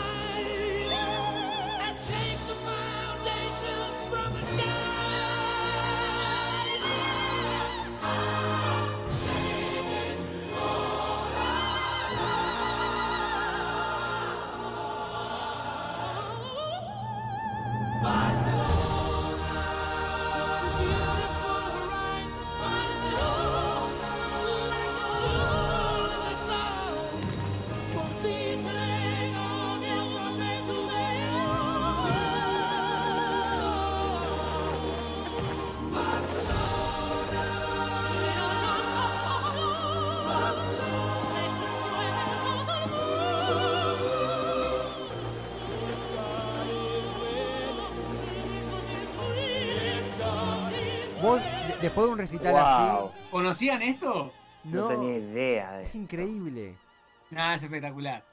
después 51.83 52.07
de 52.07 52.13
un 52.13 52.19
recital 52.19 52.53
Wow. 52.53 53.13
¿Conocían 53.31 53.81
esto? 53.81 54.33
así, 54.59 54.69
No, 54.69 54.81
no, 54.81 54.87
tenía 54.87 55.17
idea 55.17 55.71
de 55.73 55.83
es 55.83 55.95
increíble. 55.95 56.75
Nada, 57.29 57.55
es 57.55 57.63
espectacular. 57.63 58.23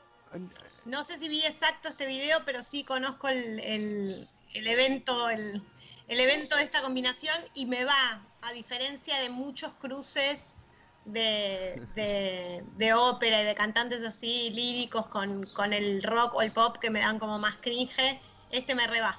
No 0.84 1.04
sé 1.04 1.18
si 1.18 1.28
vi 1.28 1.44
exacto 1.44 1.88
este 1.88 2.06
video, 2.06 2.38
pero 2.44 2.62
sí 2.62 2.84
conozco 2.84 3.28
el, 3.28 3.60
el- 3.60 4.28
el 4.54 4.66
evento, 4.66 5.28
el, 5.30 5.62
el 6.08 6.20
evento 6.20 6.56
de 6.56 6.62
esta 6.64 6.82
combinación 6.82 7.36
y 7.54 7.66
me 7.66 7.84
va, 7.84 8.22
a 8.42 8.52
diferencia 8.52 9.18
de 9.20 9.28
muchos 9.30 9.74
cruces 9.74 10.56
de, 11.04 11.82
de- 11.94 12.62
de 12.76 12.94
ópera 12.94 13.42
y 13.42 13.44
de 13.44 13.54
cantantes 13.54 14.04
así 14.04 14.50
líricos 14.50 15.06
con, 15.08 15.44
con 15.52 15.72
el 15.72 16.02
rock 16.02 16.34
o 16.34 16.42
el 16.42 16.52
pop 16.52 16.76
que 16.78 16.90
me 16.90 17.00
dan 17.00 17.18
como 17.18 17.38
más 17.38 17.56
cringe, 17.56 18.20
este 18.50 18.74
me 18.74 18.86
reba. 18.86 19.18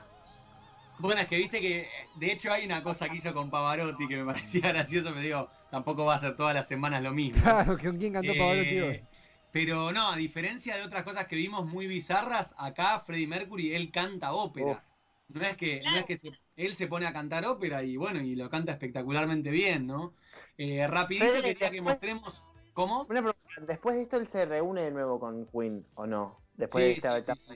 Bueno, 1.01 1.21
es 1.21 1.27
que 1.27 1.37
viste 1.37 1.59
que 1.61 1.89
de 2.13 2.31
hecho 2.31 2.51
hay 2.51 2.65
una 2.65 2.83
cosa 2.83 3.09
que 3.09 3.17
hizo 3.17 3.33
con 3.33 3.49
Pavarotti 3.49 4.07
que 4.07 4.17
me 4.17 4.25
parecía 4.33 4.69
gracioso, 4.71 5.09
pero 5.09 5.21
digo, 5.21 5.49
tampoco 5.69 6.05
va 6.05 6.15
a 6.15 6.19
ser 6.19 6.35
todas 6.35 6.53
las 6.55 6.67
semanas 6.67 7.01
lo 7.03 7.11
mismo. 7.13 7.59
Claro, 7.65 7.77
¿con 7.77 7.97
quién 7.97 8.13
cantó 8.13 8.35
Eh, 8.35 8.37
Pavarotti 8.37 8.79
hoy? 8.79 9.07
Pero 9.51 9.91
no, 9.91 10.11
a 10.11 10.15
diferencia 10.17 10.77
de 10.77 10.83
otras 10.83 11.03
cosas 11.03 11.27
que 11.27 11.35
vimos 11.35 11.65
muy 11.67 11.87
bizarras, 11.87 12.53
acá 12.57 12.99
Freddie 13.01 13.27
Mercury, 13.27 13.75
él 13.75 13.91
canta 13.91 14.33
ópera. 14.33 14.85
No 15.29 15.41
es 15.43 15.57
que, 15.57 15.85
no 15.89 15.97
es 15.97 16.05
que 16.05 16.17
se- 16.17 16.35
él 16.55 16.75
se 16.75 16.87
pone 16.87 17.07
a 17.07 17.13
cantar 17.13 17.45
ópera 17.45 17.83
y 17.83 17.97
bueno, 17.97 18.21
y 18.21 18.35
lo 18.35 18.49
canta 18.49 18.73
espectacularmente 18.73 19.51
bien, 19.51 19.87
¿no? 19.87 20.15
Eh, 20.57 20.87
rapidito 20.87 21.43
quería 21.43 21.71
que 21.71 21.81
mostremos 21.81 22.45
cómo. 22.73 23.07
Una 23.09 23.21
pregunta, 23.21 23.39
después 23.67 23.95
de 23.95 24.01
esto 24.03 24.17
él 24.17 24.27
se 24.27 24.43
reúne 24.45 24.81
de 24.83 24.91
nuevo 24.91 25.19
con 25.19 25.45
Queen, 25.47 25.85
¿o 25.95 26.07
no? 26.07 26.37
Después 26.55 26.83
Sí, 26.83 26.85
de 26.85 26.91
esta 26.93 27.17
sí, 27.19 27.35
etapa 27.35 27.53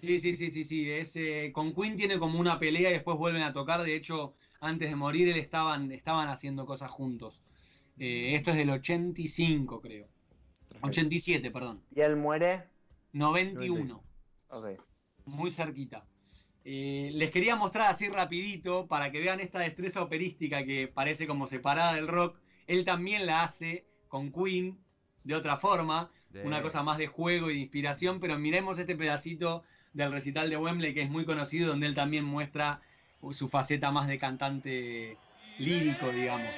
sí, 0.00 0.18
sí. 0.20 0.36
Sí, 0.36 0.50
sí, 0.50 0.64
sí. 0.64 0.90
Es, 0.90 1.16
eh, 1.16 1.50
con 1.52 1.72
Queen 1.74 1.96
tiene 1.96 2.18
como 2.18 2.38
una 2.38 2.58
pelea 2.58 2.90
y 2.90 2.92
después 2.94 3.16
vuelven 3.16 3.42
a 3.42 3.52
tocar. 3.52 3.82
De 3.82 3.94
hecho, 3.94 4.34
antes 4.60 4.88
de 4.90 4.96
morir, 4.96 5.28
él 5.28 5.36
estaban, 5.38 5.90
estaban 5.92 6.28
haciendo 6.28 6.64
cosas 6.66 6.90
juntos. 6.90 7.40
Eh, 7.98 8.34
esto 8.34 8.50
es 8.50 8.56
del 8.56 8.70
85, 8.70 9.80
creo. 9.80 10.08
87, 10.80 11.50
perdón. 11.50 11.82
Y 11.94 12.00
él 12.00 12.16
muere. 12.16 12.64
91. 13.12 14.02
Ok. 14.50 14.66
muy 15.24 15.50
cerquita. 15.50 16.06
Eh, 16.64 17.10
les 17.14 17.30
quería 17.30 17.56
mostrar 17.56 17.90
así 17.90 18.08
rapidito 18.08 18.86
para 18.86 19.10
que 19.10 19.20
vean 19.20 19.40
esta 19.40 19.58
destreza 19.60 20.02
operística 20.02 20.64
que 20.64 20.88
parece 20.88 21.26
como 21.26 21.46
separada 21.46 21.94
del 21.94 22.08
rock. 22.08 22.38
Él 22.66 22.84
también 22.84 23.26
la 23.26 23.42
hace 23.44 23.86
con 24.08 24.30
Queen 24.32 24.78
de 25.24 25.34
otra 25.34 25.56
forma, 25.56 26.10
De- 26.30 26.42
una 26.46 26.62
cosa 26.62 26.82
más 26.82 26.98
de 26.98 27.06
juego 27.06 27.50
y 27.50 27.54
de 27.54 27.60
inspiración, 27.60 28.20
pero 28.20 28.38
miremos 28.38 28.78
este 28.78 28.96
pedacito 28.96 29.64
del 29.98 30.12
recital 30.12 30.48
de 30.48 30.56
Wembley 30.56 30.94
que 30.94 31.02
es 31.02 31.10
muy 31.10 31.24
conocido, 31.24 31.68
donde 31.68 31.86
él 31.86 31.94
también 31.94 32.24
muestra 32.24 32.80
su 33.32 33.48
faceta 33.48 33.90
más 33.90 34.06
de 34.06 34.18
cantante 34.18 35.16
lírico, 35.58 36.08
digamos. 36.10 36.48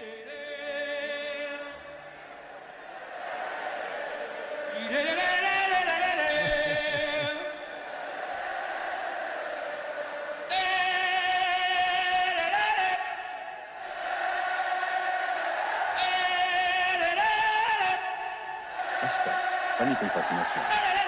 Hashtag 19.01 19.79
Pánico 19.79 20.05
y 20.05 20.09
Fascinación. 20.11 21.00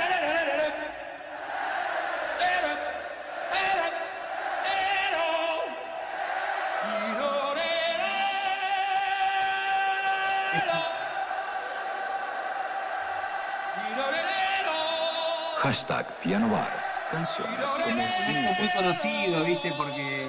Hashtag 15.73 16.21
Piano 16.21 16.51
Bar. 16.51 16.69
Canciones 17.11 17.71
como 17.71 17.87
Es 17.87 18.61
muy 18.61 18.69
conocido, 18.77 19.43
¿viste? 19.43 19.73
Porque, 19.75 20.27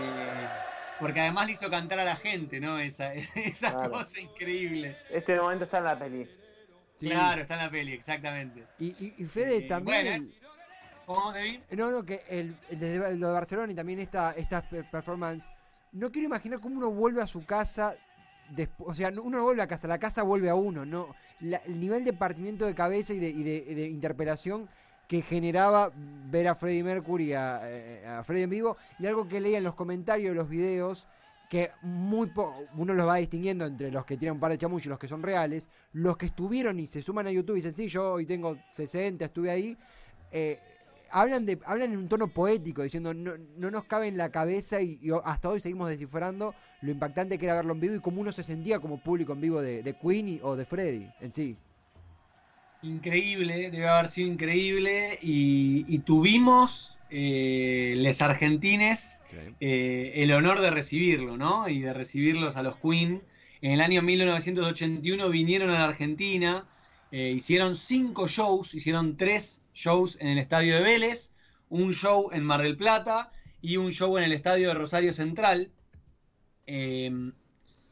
porque 1.01 1.19
además 1.19 1.47
le 1.47 1.51
hizo 1.51 1.69
cantar 1.69 1.99
a 1.99 2.05
la 2.05 2.15
gente, 2.15 2.61
¿no? 2.61 2.79
Esa, 2.79 3.13
esa 3.35 3.71
Claro. 3.73 3.91
cosa 3.91 4.21
increíble. 4.21 4.95
Este 5.09 5.35
momento 5.35 5.65
está 5.65 5.79
en 5.79 5.83
la 5.83 5.99
peli. 5.99 6.29
Sí. 6.95 7.09
Claro, 7.09 7.41
está 7.41 7.55
en 7.55 7.59
la 7.59 7.69
peli, 7.69 7.91
exactamente. 7.91 8.63
Y, 8.79 8.85
y, 9.05 9.15
y 9.17 9.25
Fede 9.25 9.57
Eh, 9.57 9.61
también. 9.67 10.05
bueno, 10.05 10.15
es- 10.23 10.33
¿Cómo, 11.05 11.33
David? 11.33 11.59
No, 11.71 11.91
no, 11.91 12.03
que 12.05 12.23
el, 12.29 12.55
el 12.69 12.79
de, 12.79 13.17
lo 13.17 13.27
de 13.27 13.33
Barcelona 13.33 13.69
y 13.73 13.75
también 13.75 13.99
esta, 13.99 14.31
esta 14.37 14.61
pe- 14.61 14.85
performance. 14.85 15.45
No 15.91 16.09
quiero 16.09 16.27
imaginar 16.27 16.61
cómo 16.61 16.77
uno 16.77 16.89
vuelve 16.89 17.21
a 17.21 17.27
su 17.27 17.45
casa. 17.45 17.97
despu- 18.55 18.85
o 18.85 18.95
sea, 18.95 19.11
no- 19.11 19.23
uno 19.23 19.39
no 19.39 19.43
vuelve 19.43 19.61
a 19.61 19.67
casa, 19.67 19.89
la 19.89 19.97
casa 19.99 20.23
vuelve 20.23 20.49
a 20.49 20.55
uno. 20.55 20.85
no 20.85 21.13
La- 21.41 21.61
El 21.65 21.81
nivel 21.81 22.05
de 22.05 22.13
partimiento 22.13 22.65
de 22.65 22.73
cabeza 22.73 23.11
y 23.13 23.19
de, 23.19 23.27
y 23.27 23.43
de- 23.43 23.75
de 23.75 23.89
interpelación 23.89 24.69
que 25.07 25.21
generaba 25.21 25.91
ver 25.95 26.47
a 26.47 26.55
Freddie 26.55 26.83
Mercury, 26.83 27.33
a, 27.33 27.61
eh, 27.63 28.05
a 28.05 28.23
Freddie 28.23 28.43
en 28.43 28.49
vivo, 28.49 28.77
y 28.99 29.05
algo 29.05 29.27
que 29.27 29.41
leía 29.41 29.57
en 29.59 29.63
los 29.63 29.75
comentarios 29.75 30.29
de 30.29 30.35
los 30.35 30.49
videos, 30.49 31.07
que 31.49 31.71
muy 31.81 32.27
po- 32.27 32.55
uno 32.75 32.93
los 32.93 33.07
va 33.07 33.17
distinguiendo 33.17 33.65
entre 33.65 33.91
los 33.91 34.05
que 34.05 34.17
tienen 34.17 34.35
un 34.35 34.39
par 34.39 34.51
de 34.51 34.57
chamuchos 34.57 34.87
y 34.87 34.89
los 34.89 34.97
que 34.99 35.07
son 35.07 35.21
reales, 35.21 35.69
los 35.91 36.17
que 36.17 36.27
estuvieron 36.27 36.79
y 36.79 36.87
se 36.87 37.01
suman 37.01 37.27
a 37.27 37.31
YouTube 37.31 37.53
y 37.53 37.57
dicen, 37.57 37.73
sí, 37.73 37.87
yo 37.89 38.13
hoy 38.13 38.25
tengo 38.25 38.57
60, 38.71 39.25
estuve 39.25 39.51
ahí, 39.51 39.77
eh, 40.31 40.59
hablan 41.11 41.45
de 41.45 41.59
hablan 41.65 41.91
en 41.93 41.99
un 41.99 42.09
tono 42.09 42.27
poético, 42.27 42.81
diciendo, 42.81 43.13
no, 43.13 43.33
no 43.57 43.69
nos 43.69 43.83
cabe 43.85 44.07
en 44.07 44.17
la 44.17 44.31
cabeza 44.31 44.81
y, 44.81 44.99
hasta 45.23 45.49
hoy 45.49 45.59
seguimos 45.59 45.89
descifrando 45.89 46.55
lo 46.81 46.91
impactante 46.91 47.37
que 47.37 47.45
era 47.45 47.55
verlo 47.55 47.73
en 47.73 47.79
vivo 47.81 47.95
y 47.95 47.99
cómo 47.99 48.21
uno 48.21 48.31
se 48.31 48.43
sentía 48.43 48.79
como 48.79 48.97
público 49.03 49.33
en 49.33 49.41
vivo 49.41 49.61
de, 49.61 49.83
de 49.83 49.93
Queen 49.93 50.39
o 50.41 50.55
de 50.55 50.65
Freddie 50.65 51.13
en 51.19 51.31
sí. 51.31 51.57
Increíble, 52.83 53.71
debe 53.71 53.87
haber 53.87 54.09
sido 54.09 54.27
increíble. 54.27 55.17
Y, 55.21 55.85
y 55.87 55.99
tuvimos, 55.99 56.97
eh, 57.09 57.93
les 57.97 58.21
argentines, 58.21 59.21
eh, 59.59 60.11
el 60.17 60.31
honor 60.33 60.59
de 60.59 60.69
recibirlo, 60.69 61.37
¿no? 61.37 61.69
Y 61.69 61.81
de 61.81 61.93
recibirlos 61.93 62.57
a 62.57 62.63
los 62.63 62.75
Queen. 62.75 63.23
En 63.61 63.71
el 63.71 63.81
año 63.81 64.01
1981 64.01 65.29
vinieron 65.29 65.69
a 65.69 65.79
la 65.79 65.85
Argentina, 65.85 66.67
eh, 67.11 67.31
hicieron 67.35 67.77
cinco 67.77 68.27
shows, 68.27 68.73
hicieron 68.73 69.15
tres 69.15 69.61
shows 69.73 70.17
en 70.19 70.27
el 70.27 70.37
estadio 70.37 70.75
de 70.75 70.81
Vélez, 70.81 71.31
un 71.69 71.93
show 71.93 72.29
en 72.33 72.43
Mar 72.43 72.61
del 72.61 72.75
Plata 72.75 73.31
y 73.61 73.77
un 73.77 73.91
show 73.91 74.17
en 74.17 74.25
el 74.25 74.33
estadio 74.33 74.67
de 74.67 74.73
Rosario 74.73 75.13
Central. 75.13 75.71
Eh, 76.67 77.31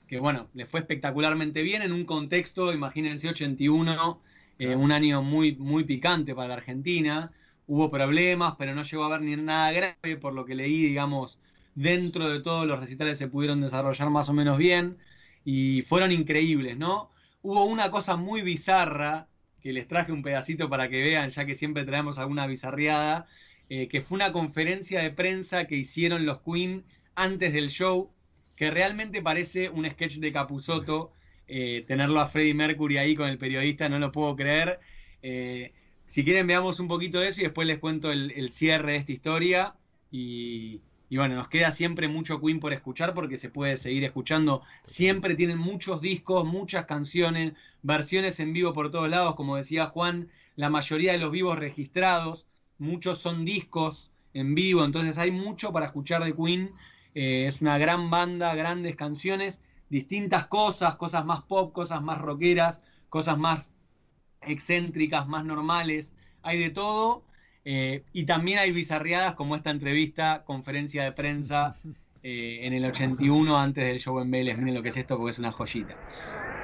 que 0.07 0.19
bueno, 0.19 0.49
les 0.53 0.67
fue 0.67 0.81
espectacularmente 0.81 1.61
bien 1.61 1.81
en 1.81 1.93
un 1.93 2.03
contexto, 2.03 2.73
imagínense, 2.73 3.29
81, 3.29 4.21
eh, 4.59 4.75
un 4.75 4.91
año 4.91 5.21
muy, 5.21 5.55
muy 5.55 5.83
picante 5.83 6.35
para 6.35 6.49
la 6.49 6.53
Argentina. 6.55 7.31
Hubo 7.67 7.89
problemas, 7.89 8.55
pero 8.57 8.75
no 8.75 8.83
llegó 8.83 9.03
a 9.03 9.07
haber 9.07 9.21
ni 9.21 9.35
nada 9.35 9.71
grave, 9.71 10.17
por 10.17 10.33
lo 10.33 10.45
que 10.45 10.55
leí, 10.55 10.83
digamos, 10.83 11.39
dentro 11.75 12.29
de 12.29 12.41
todos 12.41 12.67
los 12.67 12.79
recitales 12.79 13.17
se 13.17 13.27
pudieron 13.27 13.61
desarrollar 13.61 14.09
más 14.09 14.29
o 14.29 14.33
menos 14.33 14.57
bien 14.57 14.97
y 15.45 15.81
fueron 15.83 16.11
increíbles, 16.11 16.77
¿no? 16.77 17.09
Hubo 17.41 17.65
una 17.65 17.89
cosa 17.91 18.17
muy 18.17 18.41
bizarra 18.41 19.27
que 19.61 19.73
les 19.73 19.87
traje 19.87 20.11
un 20.11 20.23
pedacito 20.23 20.69
para 20.69 20.89
que 20.89 21.01
vean, 21.01 21.29
ya 21.29 21.45
que 21.45 21.55
siempre 21.55 21.85
traemos 21.85 22.17
alguna 22.17 22.47
bizarriada, 22.47 23.27
eh, 23.69 23.87
que 23.87 24.01
fue 24.01 24.15
una 24.15 24.31
conferencia 24.31 25.01
de 25.01 25.11
prensa 25.11 25.65
que 25.65 25.75
hicieron 25.75 26.25
los 26.25 26.41
Queen 26.41 26.83
antes 27.15 27.53
del 27.53 27.69
show, 27.69 28.11
que 28.55 28.71
realmente 28.71 29.21
parece 29.21 29.69
un 29.69 29.89
sketch 29.89 30.15
de 30.15 30.31
Capusotto, 30.31 31.11
eh, 31.53 31.83
tenerlo 31.85 32.21
a 32.21 32.27
Freddie 32.27 32.53
Mercury 32.53 32.97
ahí 32.97 33.13
con 33.13 33.27
el 33.27 33.37
periodista, 33.37 33.89
no 33.89 33.99
lo 33.99 34.09
puedo 34.13 34.37
creer. 34.37 34.79
Eh, 35.21 35.73
si 36.07 36.23
quieren 36.23 36.47
veamos 36.47 36.79
un 36.79 36.87
poquito 36.87 37.19
de 37.19 37.27
eso 37.27 37.41
y 37.41 37.43
después 37.43 37.67
les 37.67 37.77
cuento 37.77 38.09
el, 38.09 38.51
cierre 38.51 38.93
de 38.93 38.97
esta 38.99 39.11
historia. 39.11 39.75
Y, 40.11 40.79
y 41.09 41.17
bueno, 41.17 41.35
nos 41.35 41.49
queda 41.49 41.71
siempre 41.73 42.07
mucho 42.07 42.39
Queen 42.39 42.61
por 42.61 42.71
escuchar 42.71 43.13
porque 43.13 43.35
se 43.35 43.49
puede 43.49 43.75
seguir 43.75 44.05
escuchando. 44.05 44.61
Siempre 44.85 45.35
tienen 45.35 45.57
muchos 45.57 45.99
discos, 45.99 46.45
muchas 46.45 46.85
canciones, 46.85 47.51
versiones 47.83 48.39
en 48.39 48.53
vivo 48.53 48.71
por 48.71 48.89
todos 48.89 49.09
lados, 49.09 49.35
como 49.35 49.57
decía 49.57 49.87
Juan, 49.87 50.29
la 50.55 50.69
mayoría 50.69 51.11
de 51.11 51.17
los 51.17 51.31
vivos 51.31 51.59
registrados, 51.59 52.45
muchos 52.77 53.19
son 53.19 53.43
discos 53.43 54.09
en 54.33 54.55
vivo, 54.55 54.85
entonces 54.85 55.17
hay 55.17 55.31
mucho 55.31 55.73
para 55.73 55.87
escuchar 55.87 56.23
de 56.23 56.33
Queen. 56.33 56.71
Eh, 57.13 57.45
es 57.47 57.59
una 57.61 57.77
gran 57.77 58.09
banda, 58.09 58.55
grandes 58.55 58.95
canciones, 58.95 59.59
distintas 59.91 60.47
cosas, 60.47 60.95
cosas 60.95 61.25
más 61.25 61.41
pop, 61.43 61.73
cosas 61.73 62.01
más 62.01 62.17
rockeras, 62.19 62.81
cosas 63.09 63.37
más 63.37 63.71
excéntricas, 64.41 65.27
más 65.27 65.43
normales, 65.45 66.15
hay 66.41 66.59
de 66.59 66.69
todo. 66.71 67.23
eh, 67.65 68.03
y 68.13 68.25
también 68.25 68.57
hay 68.57 68.71
bizarriadas 68.71 69.35
como 69.35 69.55
esta 69.55 69.69
entrevista, 69.69 70.43
conferencia 70.45 71.03
de 71.03 71.11
prensa 71.11 71.75
eh, 72.23 72.59
en 72.63 72.73
el 72.73 72.85
81 72.85 73.55
antes 73.55 73.83
del 73.85 73.99
show 73.99 74.19
en 74.19 74.31
Vélez. 74.31 74.57
Miren 74.57 74.75
lo 74.75 74.81
que 74.81 74.89
es 74.89 74.97
esto 74.97 75.17
porque 75.17 75.31
es 75.31 75.39
una 75.39 75.51
joyita. 75.51 75.93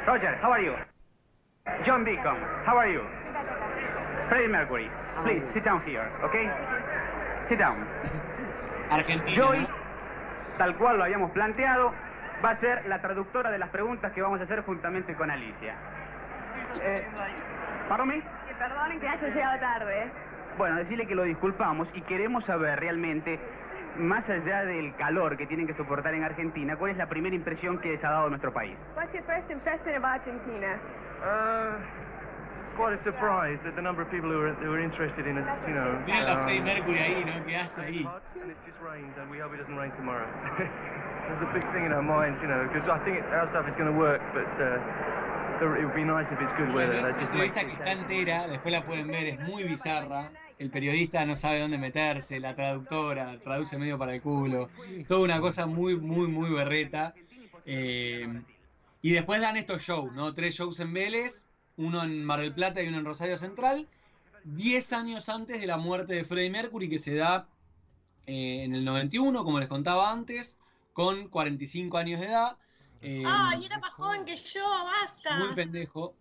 Roger, 0.07 0.39
how 0.41 0.53
are 0.53 0.65
you? 0.65 0.73
John 1.85 2.05
Deacon, 2.05 2.37
how 2.65 2.77
are 2.79 2.91
you? 2.93 3.01
Freddie 4.29 4.47
Mercury, 4.47 4.89
please 5.23 5.43
sit 5.53 5.63
down 5.65 5.81
here, 5.85 6.09
okay? 6.23 6.47
Sit 7.49 7.59
down. 7.59 7.85
Argentina. 8.89 9.35
Joy, 9.35 9.59
¿no? 9.59 9.67
tal 10.57 10.75
cual 10.77 10.97
lo 10.97 11.03
habíamos 11.03 11.31
planteado, 11.31 11.93
va 12.43 12.51
a 12.51 12.59
ser 12.59 12.85
la 12.87 13.01
traductora 13.01 13.51
de 13.51 13.57
las 13.57 13.69
preguntas 13.69 14.11
que 14.13 14.21
vamos 14.21 14.39
a 14.39 14.43
hacer 14.43 14.63
juntamente 14.63 15.15
con 15.15 15.29
Alicia. 15.29 15.75
Eh, 16.81 17.05
¿Pardon 17.89 18.07
me? 18.07 18.21
Perdonen 18.57 18.99
que 18.99 19.07
haya 19.07 19.27
llegado 19.27 19.59
tarde. 19.59 20.11
Bueno, 20.57 20.77
decirle 20.77 21.05
que 21.05 21.13
lo 21.13 21.23
disculpamos 21.23 21.87
y 21.93 22.01
queremos 22.01 22.43
saber 22.45 22.79
realmente 22.79 23.39
más 23.97 24.27
allá 24.29 24.65
del 24.65 24.95
calor 24.95 25.37
que 25.37 25.45
tienen 25.45 25.67
que 25.67 25.73
soportar 25.73 26.13
en 26.13 26.23
Argentina, 26.23 26.75
¿cuál 26.75 26.91
es 26.91 26.97
la 26.97 27.07
primera 27.07 27.35
impresión 27.35 27.79
que 27.79 27.89
les 27.89 28.03
ha 28.03 28.09
dado 28.09 28.29
nuestro 28.29 28.53
país? 28.53 28.75
What's 28.95 29.13
your 29.13 29.23
first 29.23 29.49
impression 29.49 29.95
of 29.95 30.03
Argentina? 30.03 30.79
Uh, 31.21 31.77
quite 32.77 32.93
a 32.93 33.03
surprise 33.03 33.59
at 33.67 33.75
the 33.75 33.81
number 33.81 34.01
of 34.01 34.09
people 34.09 34.29
who 34.29 34.39
are, 34.39 34.53
who 34.53 34.71
are 34.71 34.79
interested 34.79 35.25
in 35.27 35.37
us, 35.37 35.47
you 35.67 35.73
know. 35.73 35.97
Miren 36.05 36.27
a 36.29 36.33
um, 36.37 36.43
Freddie 36.45 36.61
Mercury 36.61 36.97
ahí, 36.99 37.25
¿no? 37.25 37.45
¿Qué 37.45 37.55
hace 37.57 37.81
ahí? 37.81 38.05
And 38.05 38.51
it's 38.51 38.61
just 38.65 38.79
rained, 38.81 39.13
and 39.19 39.29
we 39.29 39.39
hope 39.39 39.53
it 39.53 39.57
doesn't 39.57 39.75
rain 39.75 39.91
tomorrow. 39.97 40.27
There's 40.57 41.41
a 41.43 41.53
big 41.53 41.65
thing 41.73 41.85
in 41.85 41.91
our 41.91 42.01
minds, 42.03 42.39
you 42.41 42.47
know, 42.47 42.63
because 42.71 42.87
I 42.87 42.99
think 43.03 43.17
it, 43.17 43.25
our 43.33 43.49
stuff 43.51 43.67
is 43.67 43.75
going 43.75 43.91
to 43.91 43.97
work, 43.97 44.21
but 44.33 44.47
uh, 44.61 44.79
it 45.59 45.83
would 45.83 45.95
be 45.95 46.05
nice 46.05 46.27
if 46.31 46.39
it's 46.39 46.53
good 46.57 46.71
Bueno, 46.71 46.93
weather. 46.93 46.99
es 46.99 47.03
That 47.03 47.13
una 47.13 47.19
just 47.19 47.33
entrevista 47.33 47.61
makes 47.63 47.67
que 47.67 47.73
it- 47.73 47.87
está 47.87 47.91
entera, 47.91 48.47
después 48.47 48.71
la 48.71 48.85
pueden 48.85 49.07
ver, 49.07 49.27
es 49.27 49.39
muy 49.41 49.63
bizarra. 49.63 50.31
El 50.59 50.69
periodista 50.71 51.23
no 51.25 51.35
sabe 51.35 51.59
dónde 51.59 51.77
meterse, 51.77 52.39
la 52.39 52.55
traductora 52.55 53.37
traduce 53.43 53.77
medio 53.77 53.97
para 53.97 54.13
el 54.15 54.21
culo. 54.21 54.69
Toda 55.07 55.21
una 55.21 55.39
cosa 55.39 55.67
muy, 55.67 55.95
muy, 55.99 56.27
muy 56.27 56.49
berreta. 56.49 57.13
Eh, 57.65 58.27
y 59.01 59.11
después 59.11 59.39
dan 59.41 59.57
estos 59.57 59.83
shows, 59.83 60.13
¿no? 60.13 60.33
Tres 60.33 60.55
shows 60.55 60.79
en 60.79 60.93
Vélez, 60.93 61.45
uno 61.77 62.03
en 62.03 62.23
Mar 62.25 62.41
del 62.41 62.53
Plata 62.53 62.81
y 62.81 62.87
uno 62.87 62.97
en 62.97 63.05
Rosario 63.05 63.37
Central. 63.37 63.87
Diez 64.43 64.93
años 64.93 65.29
antes 65.29 65.59
de 65.59 65.67
la 65.67 65.77
muerte 65.77 66.13
de 66.15 66.23
Freddie 66.25 66.49
Mercury, 66.49 66.89
que 66.89 66.99
se 66.99 67.15
da 67.15 67.47
eh, 68.25 68.63
en 68.63 68.75
el 68.75 68.83
91, 68.85 69.43
como 69.43 69.59
les 69.59 69.67
contaba 69.67 70.11
antes, 70.11 70.57
con 70.93 71.27
45 71.29 71.97
años 71.97 72.19
de 72.19 72.27
edad. 72.27 72.57
Eh, 73.01 73.23
Ay, 73.25 73.65
era 73.65 73.77
más 73.79 73.91
joven 73.91 74.25
que 74.25 74.35
yo, 74.35 74.67
basta. 74.83 75.37
muy 75.37 75.53
pendejo. 75.55 76.13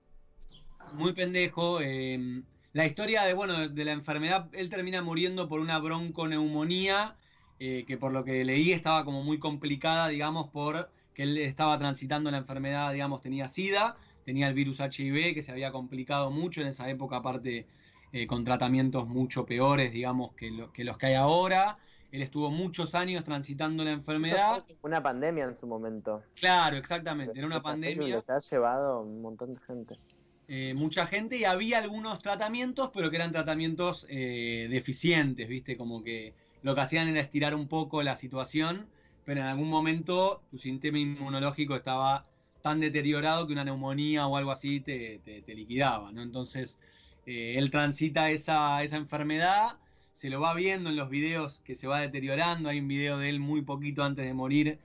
Muy 0.93 1.13
pendejo. 1.13 1.81
eh, 1.81 2.43
la 2.73 2.85
historia 2.87 3.23
de, 3.23 3.33
bueno, 3.33 3.55
de, 3.59 3.69
de 3.71 3.85
la 3.85 3.93
enfermedad, 3.93 4.49
él 4.53 4.69
termina 4.69 5.01
muriendo 5.03 5.49
por 5.49 5.61
una 5.61 5.79
bronconeumonía, 5.79 7.17
eh, 7.59 7.85
que 7.87 7.97
por 7.97 8.13
lo 8.13 8.23
que 8.25 8.45
leí 8.45 8.73
estaba 8.73 9.05
como 9.05 9.23
muy 9.23 9.39
complicada, 9.39 10.09
digamos, 10.09 10.49
por 10.51 10.91
que 11.15 11.23
él 11.23 11.39
estaba 11.39 11.79
transitando 11.79 12.31
la 12.31 12.37
enfermedad, 12.39 12.93
digamos, 12.93 13.23
tenía 13.23 13.49
SIDA, 13.49 13.97
tenía 14.27 14.49
el 14.49 14.55
virus 14.55 14.81
HIV, 14.81 15.33
que 15.35 15.43
se 15.43 15.53
había 15.53 15.73
complicado 15.73 16.31
mucho 16.31 16.61
en 16.61 16.67
esa 16.67 16.91
época, 16.91 17.17
aparte 17.17 17.67
eh, 18.13 18.27
con 18.27 18.45
tratamientos 18.45 19.09
mucho 19.09 19.47
peores, 19.47 19.93
digamos, 19.93 20.35
que, 20.35 20.51
lo- 20.51 20.71
que 20.73 20.85
los 20.85 20.99
que 20.99 21.07
hay 21.07 21.15
ahora. 21.15 21.79
Él 22.13 22.23
estuvo 22.23 22.51
muchos 22.51 22.95
años 22.95 23.25
transitando 23.25 23.83
la 23.85 23.93
enfermedad. 23.93 24.65
Una 24.83 25.03
pandemia 25.03 25.45
en 25.45 25.59
su 25.59 25.67
momento. 25.67 26.23
Claro, 26.35 26.77
exactamente, 26.77 27.39
era 27.39 27.47
una 27.47 27.63
pandemia. 27.63 28.21
Se 28.21 28.33
ha 28.33 28.39
llevado 28.39 29.01
un 29.03 29.23
montón 29.23 29.55
de 29.55 29.61
gente. 29.67 29.97
eh, 30.49 30.73
mucha 30.77 31.07
gente 31.07 31.37
y 31.37 31.45
había 31.45 31.79
algunos 31.79 32.21
tratamientos, 32.23 32.91
pero 32.95 33.11
que 33.11 33.17
eran 33.17 33.33
tratamientos 33.33 34.07
eh, 34.09 34.69
deficientes, 34.71 35.49
¿viste? 35.49 35.77
Como 35.77 36.03
que 36.05 36.35
lo 36.63 36.75
que 36.75 36.81
hacían 36.83 37.09
era 37.09 37.21
estirar 37.21 37.55
un 37.55 37.69
poco 37.69 38.03
la 38.03 38.15
situación, 38.17 38.87
pero 39.25 39.41
en 39.41 39.47
algún 39.47 39.69
momento 39.69 40.43
tu 40.51 40.59
sistema 40.59 40.99
inmunológico 40.99 41.75
estaba 41.75 42.25
tan 42.67 42.81
deteriorado 42.81 43.47
que 43.47 43.53
una 43.53 43.65
neumonía 43.65 44.27
o 44.27 44.37
algo 44.37 44.51
así 44.51 44.81
te, 44.81 45.21
te- 45.21 45.55
liquidaba, 45.55 46.11
¿no? 46.13 46.23
Entonces, 46.23 46.81
eh, 47.25 47.55
él 47.59 47.71
transita 47.71 48.31
esa, 48.31 48.83
esa 48.83 48.97
enfermedad, 48.97 49.79
se 50.13 50.31
lo 50.31 50.41
va 50.41 50.53
viendo 50.55 50.91
en 50.91 50.97
los 50.97 51.09
videos 51.09 51.61
que 51.61 51.77
se 51.77 51.87
va 51.87 52.01
deteriorando, 52.01 52.69
hay 52.69 52.81
un 52.81 52.89
video 52.89 53.19
de 53.19 53.29
él 53.31 53.39
muy 53.41 53.63
poquito 53.63 54.03
antes 54.05 54.25
de 54.27 54.35
morir, 54.35 54.81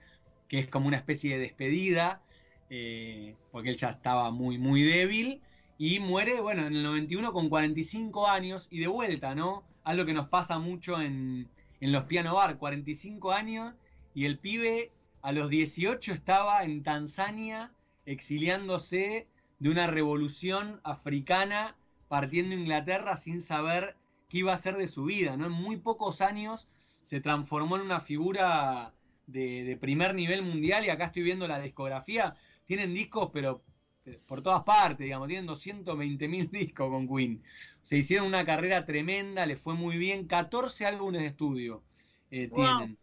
que 0.48 0.58
es 0.60 0.68
como 0.68 0.86
una 0.88 0.98
especie 0.98 1.34
de 1.36 1.42
despedida, 1.42 2.24
eh, 2.68 3.38
porque 3.50 3.70
él 3.70 3.76
ya 3.76 3.90
estaba 3.90 4.30
muy, 4.30 4.58
muy 4.58 4.82
débil, 4.82 5.42
y 5.76 5.98
muere, 6.00 6.40
bueno, 6.40 6.66
en 6.66 6.74
el 6.76 6.82
91 6.84 7.32
con 7.32 7.48
45 7.48 8.28
años, 8.28 8.68
y 8.70 8.78
de 8.80 8.86
vuelta, 8.86 9.34
¿no? 9.34 9.66
Algo 9.82 10.04
que 10.04 10.14
nos 10.14 10.28
pasa 10.28 10.58
mucho 10.60 11.00
en, 11.00 11.52
en 11.80 11.92
los 11.92 12.04
piano 12.04 12.34
bar, 12.34 12.58
45 12.58 13.32
años, 13.32 13.74
y 14.14 14.24
el 14.26 14.38
pibe 14.38 14.94
a 15.22 15.32
los 15.32 15.48
18 15.50 16.12
estaba 16.12 16.62
en 16.64 16.82
Tanzania 16.82 17.72
exiliándose 18.04 19.28
de 19.58 19.70
una 19.70 19.86
revolución 19.86 20.80
africana, 20.84 21.76
partiendo 22.08 22.54
a 22.54 22.58
Inglaterra 22.58 23.16
sin 23.16 23.40
saber 23.40 23.96
qué 24.28 24.38
iba 24.38 24.52
a 24.52 24.58
ser 24.58 24.76
de 24.76 24.88
su 24.88 25.04
vida, 25.04 25.36
¿no? 25.36 25.46
En 25.46 25.52
muy 25.52 25.76
pocos 25.76 26.20
años 26.20 26.68
se 27.00 27.20
transformó 27.20 27.76
en 27.76 27.82
una 27.82 28.00
figura 28.00 28.94
de, 29.26 29.64
de 29.64 29.76
primer 29.76 30.14
nivel 30.14 30.42
mundial 30.42 30.84
y 30.84 30.90
acá 30.90 31.06
estoy 31.06 31.22
viendo 31.22 31.46
la 31.48 31.60
discografía, 31.60 32.34
tienen 32.66 32.94
discos 32.94 33.30
pero 33.32 33.64
eh, 34.04 34.20
por 34.26 34.42
todas 34.42 34.62
partes, 34.62 35.04
digamos, 35.04 35.28
tienen 35.28 35.46
220 35.46 36.28
mil 36.28 36.48
discos 36.50 36.90
con 36.90 37.06
Queen. 37.08 37.42
Se 37.82 37.96
hicieron 37.98 38.26
una 38.26 38.44
carrera 38.44 38.84
tremenda, 38.84 39.46
les 39.46 39.60
fue 39.60 39.74
muy 39.74 39.96
bien, 39.96 40.26
14 40.26 40.86
álbumes 40.86 41.20
de 41.22 41.28
estudio 41.28 41.84
eh, 42.30 42.48
Wow. 42.48 42.54
tienen. 42.54 42.98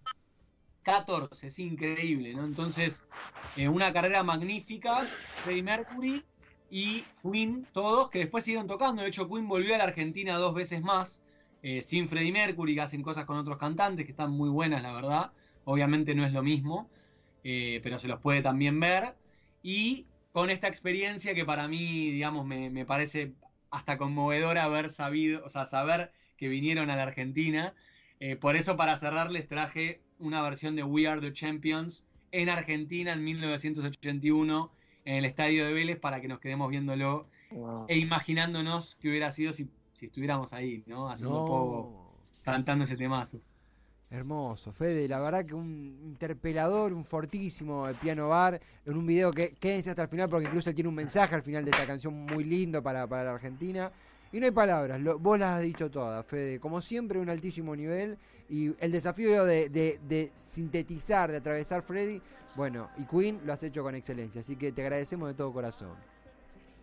14, 0.89 1.47
es 1.47 1.59
increíble, 1.59 2.33
¿no? 2.33 2.45
Entonces, 2.45 3.05
eh, 3.55 3.67
una 3.69 3.93
carrera 3.93 4.23
magnífica, 4.23 5.07
Freddie 5.43 5.61
Mercury 5.61 6.23
y 6.71 7.03
Queen, 7.21 7.67
todos 7.73 8.09
que 8.09 8.19
después 8.19 8.43
siguieron 8.43 8.67
tocando. 8.67 9.03
De 9.03 9.07
hecho, 9.07 9.29
Queen 9.29 9.47
volvió 9.47 9.75
a 9.75 9.77
la 9.77 9.83
Argentina 9.83 10.35
dos 10.37 10.55
veces 10.55 10.81
más, 10.81 11.21
eh, 11.61 11.81
sin 11.81 12.09
Freddie 12.09 12.31
Mercury, 12.31 12.73
que 12.73 12.81
hacen 12.81 13.03
cosas 13.03 13.25
con 13.25 13.37
otros 13.37 13.57
cantantes 13.57 14.05
que 14.05 14.11
están 14.11 14.31
muy 14.31 14.49
buenas, 14.49 14.81
la 14.81 14.91
verdad. 14.91 15.31
Obviamente 15.63 16.15
no 16.15 16.25
es 16.25 16.33
lo 16.33 16.41
mismo, 16.41 16.89
eh, 17.43 17.79
pero 17.83 17.99
se 17.99 18.07
los 18.07 18.19
puede 18.19 18.41
también 18.41 18.79
ver. 18.79 19.15
Y 19.61 20.07
con 20.31 20.49
esta 20.49 20.67
experiencia 20.67 21.35
que 21.35 21.45
para 21.45 21.67
mí, 21.67 22.09
digamos, 22.09 22.47
me, 22.47 22.71
me 22.71 22.85
parece 22.85 23.33
hasta 23.69 23.99
conmovedora 23.99 24.63
haber 24.63 24.89
sabido, 24.89 25.45
o 25.45 25.49
sea, 25.49 25.65
saber 25.65 26.11
que 26.35 26.47
vinieron 26.47 26.89
a 26.89 26.95
la 26.95 27.03
Argentina. 27.03 27.75
Por 28.41 28.57
eso, 28.57 28.75
para 28.75 28.97
cerrar, 28.97 29.31
les 29.31 29.47
traje 29.47 30.01
una 30.19 30.41
versión 30.41 30.75
de 30.75 30.83
We 30.83 31.07
Are 31.07 31.21
the 31.21 31.33
Champions 31.33 32.03
en 32.31 32.49
Argentina 32.49 33.13
en 33.13 33.23
1981 33.23 34.71
en 35.05 35.15
el 35.15 35.25
estadio 35.25 35.65
de 35.65 35.73
Vélez 35.73 35.99
para 35.99 36.21
que 36.21 36.27
nos 36.27 36.39
quedemos 36.39 36.69
viéndolo 36.69 37.27
Wow. 37.51 37.85
e 37.87 37.97
imaginándonos 37.97 38.95
qué 39.01 39.09
hubiera 39.09 39.31
sido 39.31 39.53
si, 39.53 39.67
si 39.93 40.05
estuviéramos 40.05 40.53
ahí, 40.53 40.83
¿no? 40.85 41.09
Haciendo 41.09 41.45
poco, 41.47 42.13
cantando 42.45 42.85
ese 42.85 42.95
temazo. 42.95 43.41
Hermoso, 44.11 44.71
Fede, 44.71 45.07
la 45.07 45.19
verdad 45.19 45.45
que 45.45 45.55
un 45.55 45.99
interpelador, 46.03 46.93
un 46.93 47.03
fortísimo 47.05 47.87
el 47.87 47.95
piano 47.95 48.29
bar, 48.29 48.59
en 48.85 48.97
un 48.97 49.05
video 49.05 49.31
que 49.31 49.49
quédense 49.59 49.89
hasta 49.91 50.03
el 50.03 50.09
final 50.09 50.29
porque 50.29 50.45
incluso 50.47 50.69
él 50.69 50.75
tiene 50.75 50.89
un 50.89 50.95
mensaje 50.95 51.33
al 51.35 51.41
final 51.41 51.65
de 51.65 51.71
esta 51.71 51.87
canción 51.87 52.13
muy 52.25 52.43
lindo 52.43 52.81
para, 52.83 53.07
para 53.07 53.23
la 53.23 53.31
Argentina. 53.31 53.91
Y 54.31 54.39
no 54.39 54.45
hay 54.45 54.51
palabras, 54.51 54.99
lo- 55.01 55.17
vos 55.17 55.39
las 55.39 55.57
has 55.57 55.63
dicho 55.63 55.89
todas, 55.89 56.25
Fede. 56.25 56.59
Como 56.59 56.81
siempre, 56.81 57.19
un 57.19 57.29
altísimo 57.29 57.75
nivel. 57.75 58.17
Y 58.49 58.71
el 58.79 58.91
desafío 58.91 59.45
de, 59.45 59.69
de- 59.69 59.99
de 60.07 60.31
sintetizar, 60.37 61.31
de 61.31 61.37
atravesar 61.37 61.81
Freddy, 61.81 62.21
bueno, 62.55 62.89
y 62.97 63.05
Queen 63.05 63.39
lo 63.45 63.53
has 63.53 63.63
hecho 63.63 63.83
con 63.83 63.95
excelencia. 63.95 64.41
Así 64.41 64.55
que 64.55 64.71
te 64.71 64.81
agradecemos 64.81 65.29
de 65.29 65.33
todo 65.35 65.51
corazón. 65.53 65.93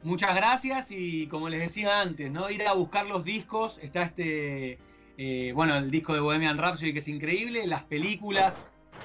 Muchas 0.03 0.37
gracias 0.37 0.91
y 0.91 1.27
como 1.27 1.49
les 1.49 1.61
decía 1.61 2.01
antes, 2.01 2.31
¿no? 2.31 2.51
Ir 2.51 2.67
a 2.67 2.75
buscar 2.75 3.07
los 3.07 3.25
discos, 3.25 3.79
está 3.83 4.03
este, 4.03 4.79
eh, 5.19 5.53
bueno, 5.55 5.75
el 5.77 5.91
disco 5.91 6.15
de 6.15 6.21
Bohemian 6.21 6.59
Rhapsody 6.59 6.93
que 6.93 7.01
es 7.01 7.09
increíble, 7.09 7.67
las 7.67 7.83
películas, 7.85 8.57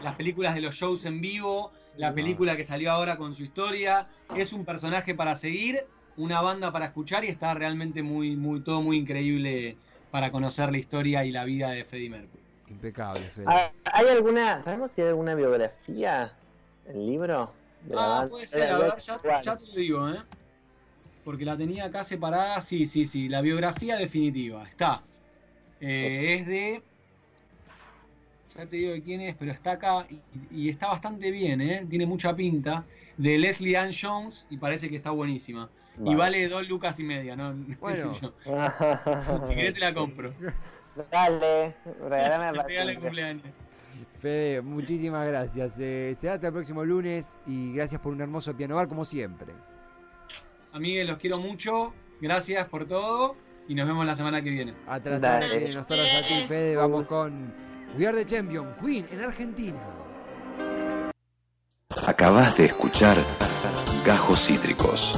las 0.04 0.16
películas 0.16 0.54
de 0.54 0.62
los 0.62 0.76
shows 0.76 1.06
en 1.06 1.20
vivo, 1.22 1.72
la 1.98 2.14
película 2.14 2.56
que 2.56 2.64
salió 2.64 2.92
ahora 2.92 3.18
con 3.18 3.34
su 3.34 3.44
historia, 3.44 4.08
es 4.36 4.54
un 4.54 4.64
personaje 4.66 5.16
para 5.16 5.36
seguir, 5.36 5.80
una 6.18 6.42
banda 6.42 6.72
para 6.72 6.86
escuchar 6.86 7.24
y 7.24 7.28
está 7.28 7.54
realmente 7.54 8.04
muy, 8.04 8.36
muy, 8.36 8.62
todo 8.62 8.82
muy 8.82 8.98
increíble 8.98 9.78
para 10.12 10.32
conocer 10.32 10.72
la 10.72 10.78
historia 10.78 11.24
y 11.26 11.32
la 11.32 11.46
vida 11.46 11.70
de 11.72 11.86
Freddie 11.86 12.10
Mercury. 12.10 12.44
Impecable. 12.70 13.22
Ah, 13.46 13.72
¿Hay 13.86 14.08
alguna, 14.08 14.62
sabemos 14.64 14.92
si 14.92 15.02
hay 15.02 15.08
alguna 15.10 15.36
biografía, 15.36 16.34
el 16.88 17.06
libro? 17.06 17.52
de 17.88 17.96
la 17.96 18.04
Ah, 18.04 18.08
banda? 18.20 18.32
puede 18.32 18.48
ser, 18.48 18.70
a 18.70 18.78
ver, 18.78 18.94
ya, 18.98 19.40
ya 19.42 19.58
te 19.58 19.66
lo 19.66 19.74
digo, 19.74 20.10
¿eh? 20.10 20.20
Porque 21.24 21.46
la 21.46 21.58
tenía 21.58 21.86
acá 21.86 22.04
separada, 22.04 22.62
sí, 22.62 22.86
sí, 22.86 23.06
sí, 23.06 23.30
la 23.30 23.42
biografía 23.42 23.96
definitiva, 23.98 24.68
está. 24.68 25.02
Eh, 25.80 26.36
es 26.40 26.48
de... 26.48 26.84
Ya 28.58 28.66
te 28.66 28.76
digo 28.76 28.92
de 28.92 29.02
quién 29.02 29.22
es, 29.22 29.36
pero 29.36 29.52
está 29.52 29.72
acá 29.74 30.06
y, 30.10 30.66
y 30.66 30.70
está 30.70 30.88
bastante 30.88 31.32
bien, 31.32 31.62
¿eh? 31.62 31.86
Tiene 31.90 32.06
mucha 32.06 32.36
pinta. 32.36 32.86
De 33.18 33.38
Leslie 33.38 33.78
Ann 33.78 33.92
Jones 34.00 34.46
y 34.50 34.58
parece 34.58 34.90
que 34.90 34.96
está 34.96 35.12
buenísima. 35.12 35.70
Y 36.04 36.16
Vale. 36.16 36.48
dos 36.48 36.68
lucas 36.68 37.00
y 37.00 37.04
media, 37.04 37.36
¿no? 37.36 37.54
Bueno. 37.80 38.12
yo. 38.20 38.34
Si 39.48 39.56
querés 39.56 39.74
te 39.74 39.80
la 39.80 39.94
compro. 39.94 40.34
Dale, 41.12 41.76
regálame 42.10 42.52
Te 42.52 42.74
la 42.74 42.82
el 42.82 42.88
patente. 42.88 42.96
cumpleaños. 43.00 43.44
Fede, 44.20 44.62
muchísimas 44.62 45.28
gracias. 45.28 45.74
Eh, 45.80 46.16
será 46.20 46.34
hasta 46.36 46.48
el 46.48 46.54
próximo 46.54 46.84
lunes 46.86 47.38
y 47.46 47.74
gracias 47.74 48.00
por 48.02 48.14
un 48.14 48.22
hermoso 48.22 48.56
piano 48.56 48.76
bar 48.76 48.88
como 48.88 49.04
siempre. 49.06 49.54
Amigues, 50.74 51.08
los 51.08 51.18
quiero 51.18 51.40
mucho. 51.40 51.94
Gracias 52.22 52.68
por 52.68 52.86
todo. 52.88 53.36
Y 53.68 53.76
nos 53.76 53.88
vemos 53.88 54.06
la 54.06 54.16
semana 54.16 54.42
que 54.42 54.50
viene. 54.50 54.74
Dale. 55.04 55.48
de 55.60 55.74
nosotros 55.74 56.00
a 56.20 56.22
ti, 56.28 56.46
Fede. 56.48 56.76
Vamos 56.76 57.08
con 57.08 57.54
We 57.98 58.08
Are 58.08 58.18
the 58.24 58.26
Champion, 58.26 58.68
Queen 58.84 59.06
en 59.12 59.22
Argentina. 59.22 59.78
Acabas 62.06 62.58
de 62.58 62.66
escuchar 62.66 63.18
Gajos 64.06 64.46
Cítricos. 64.46 65.18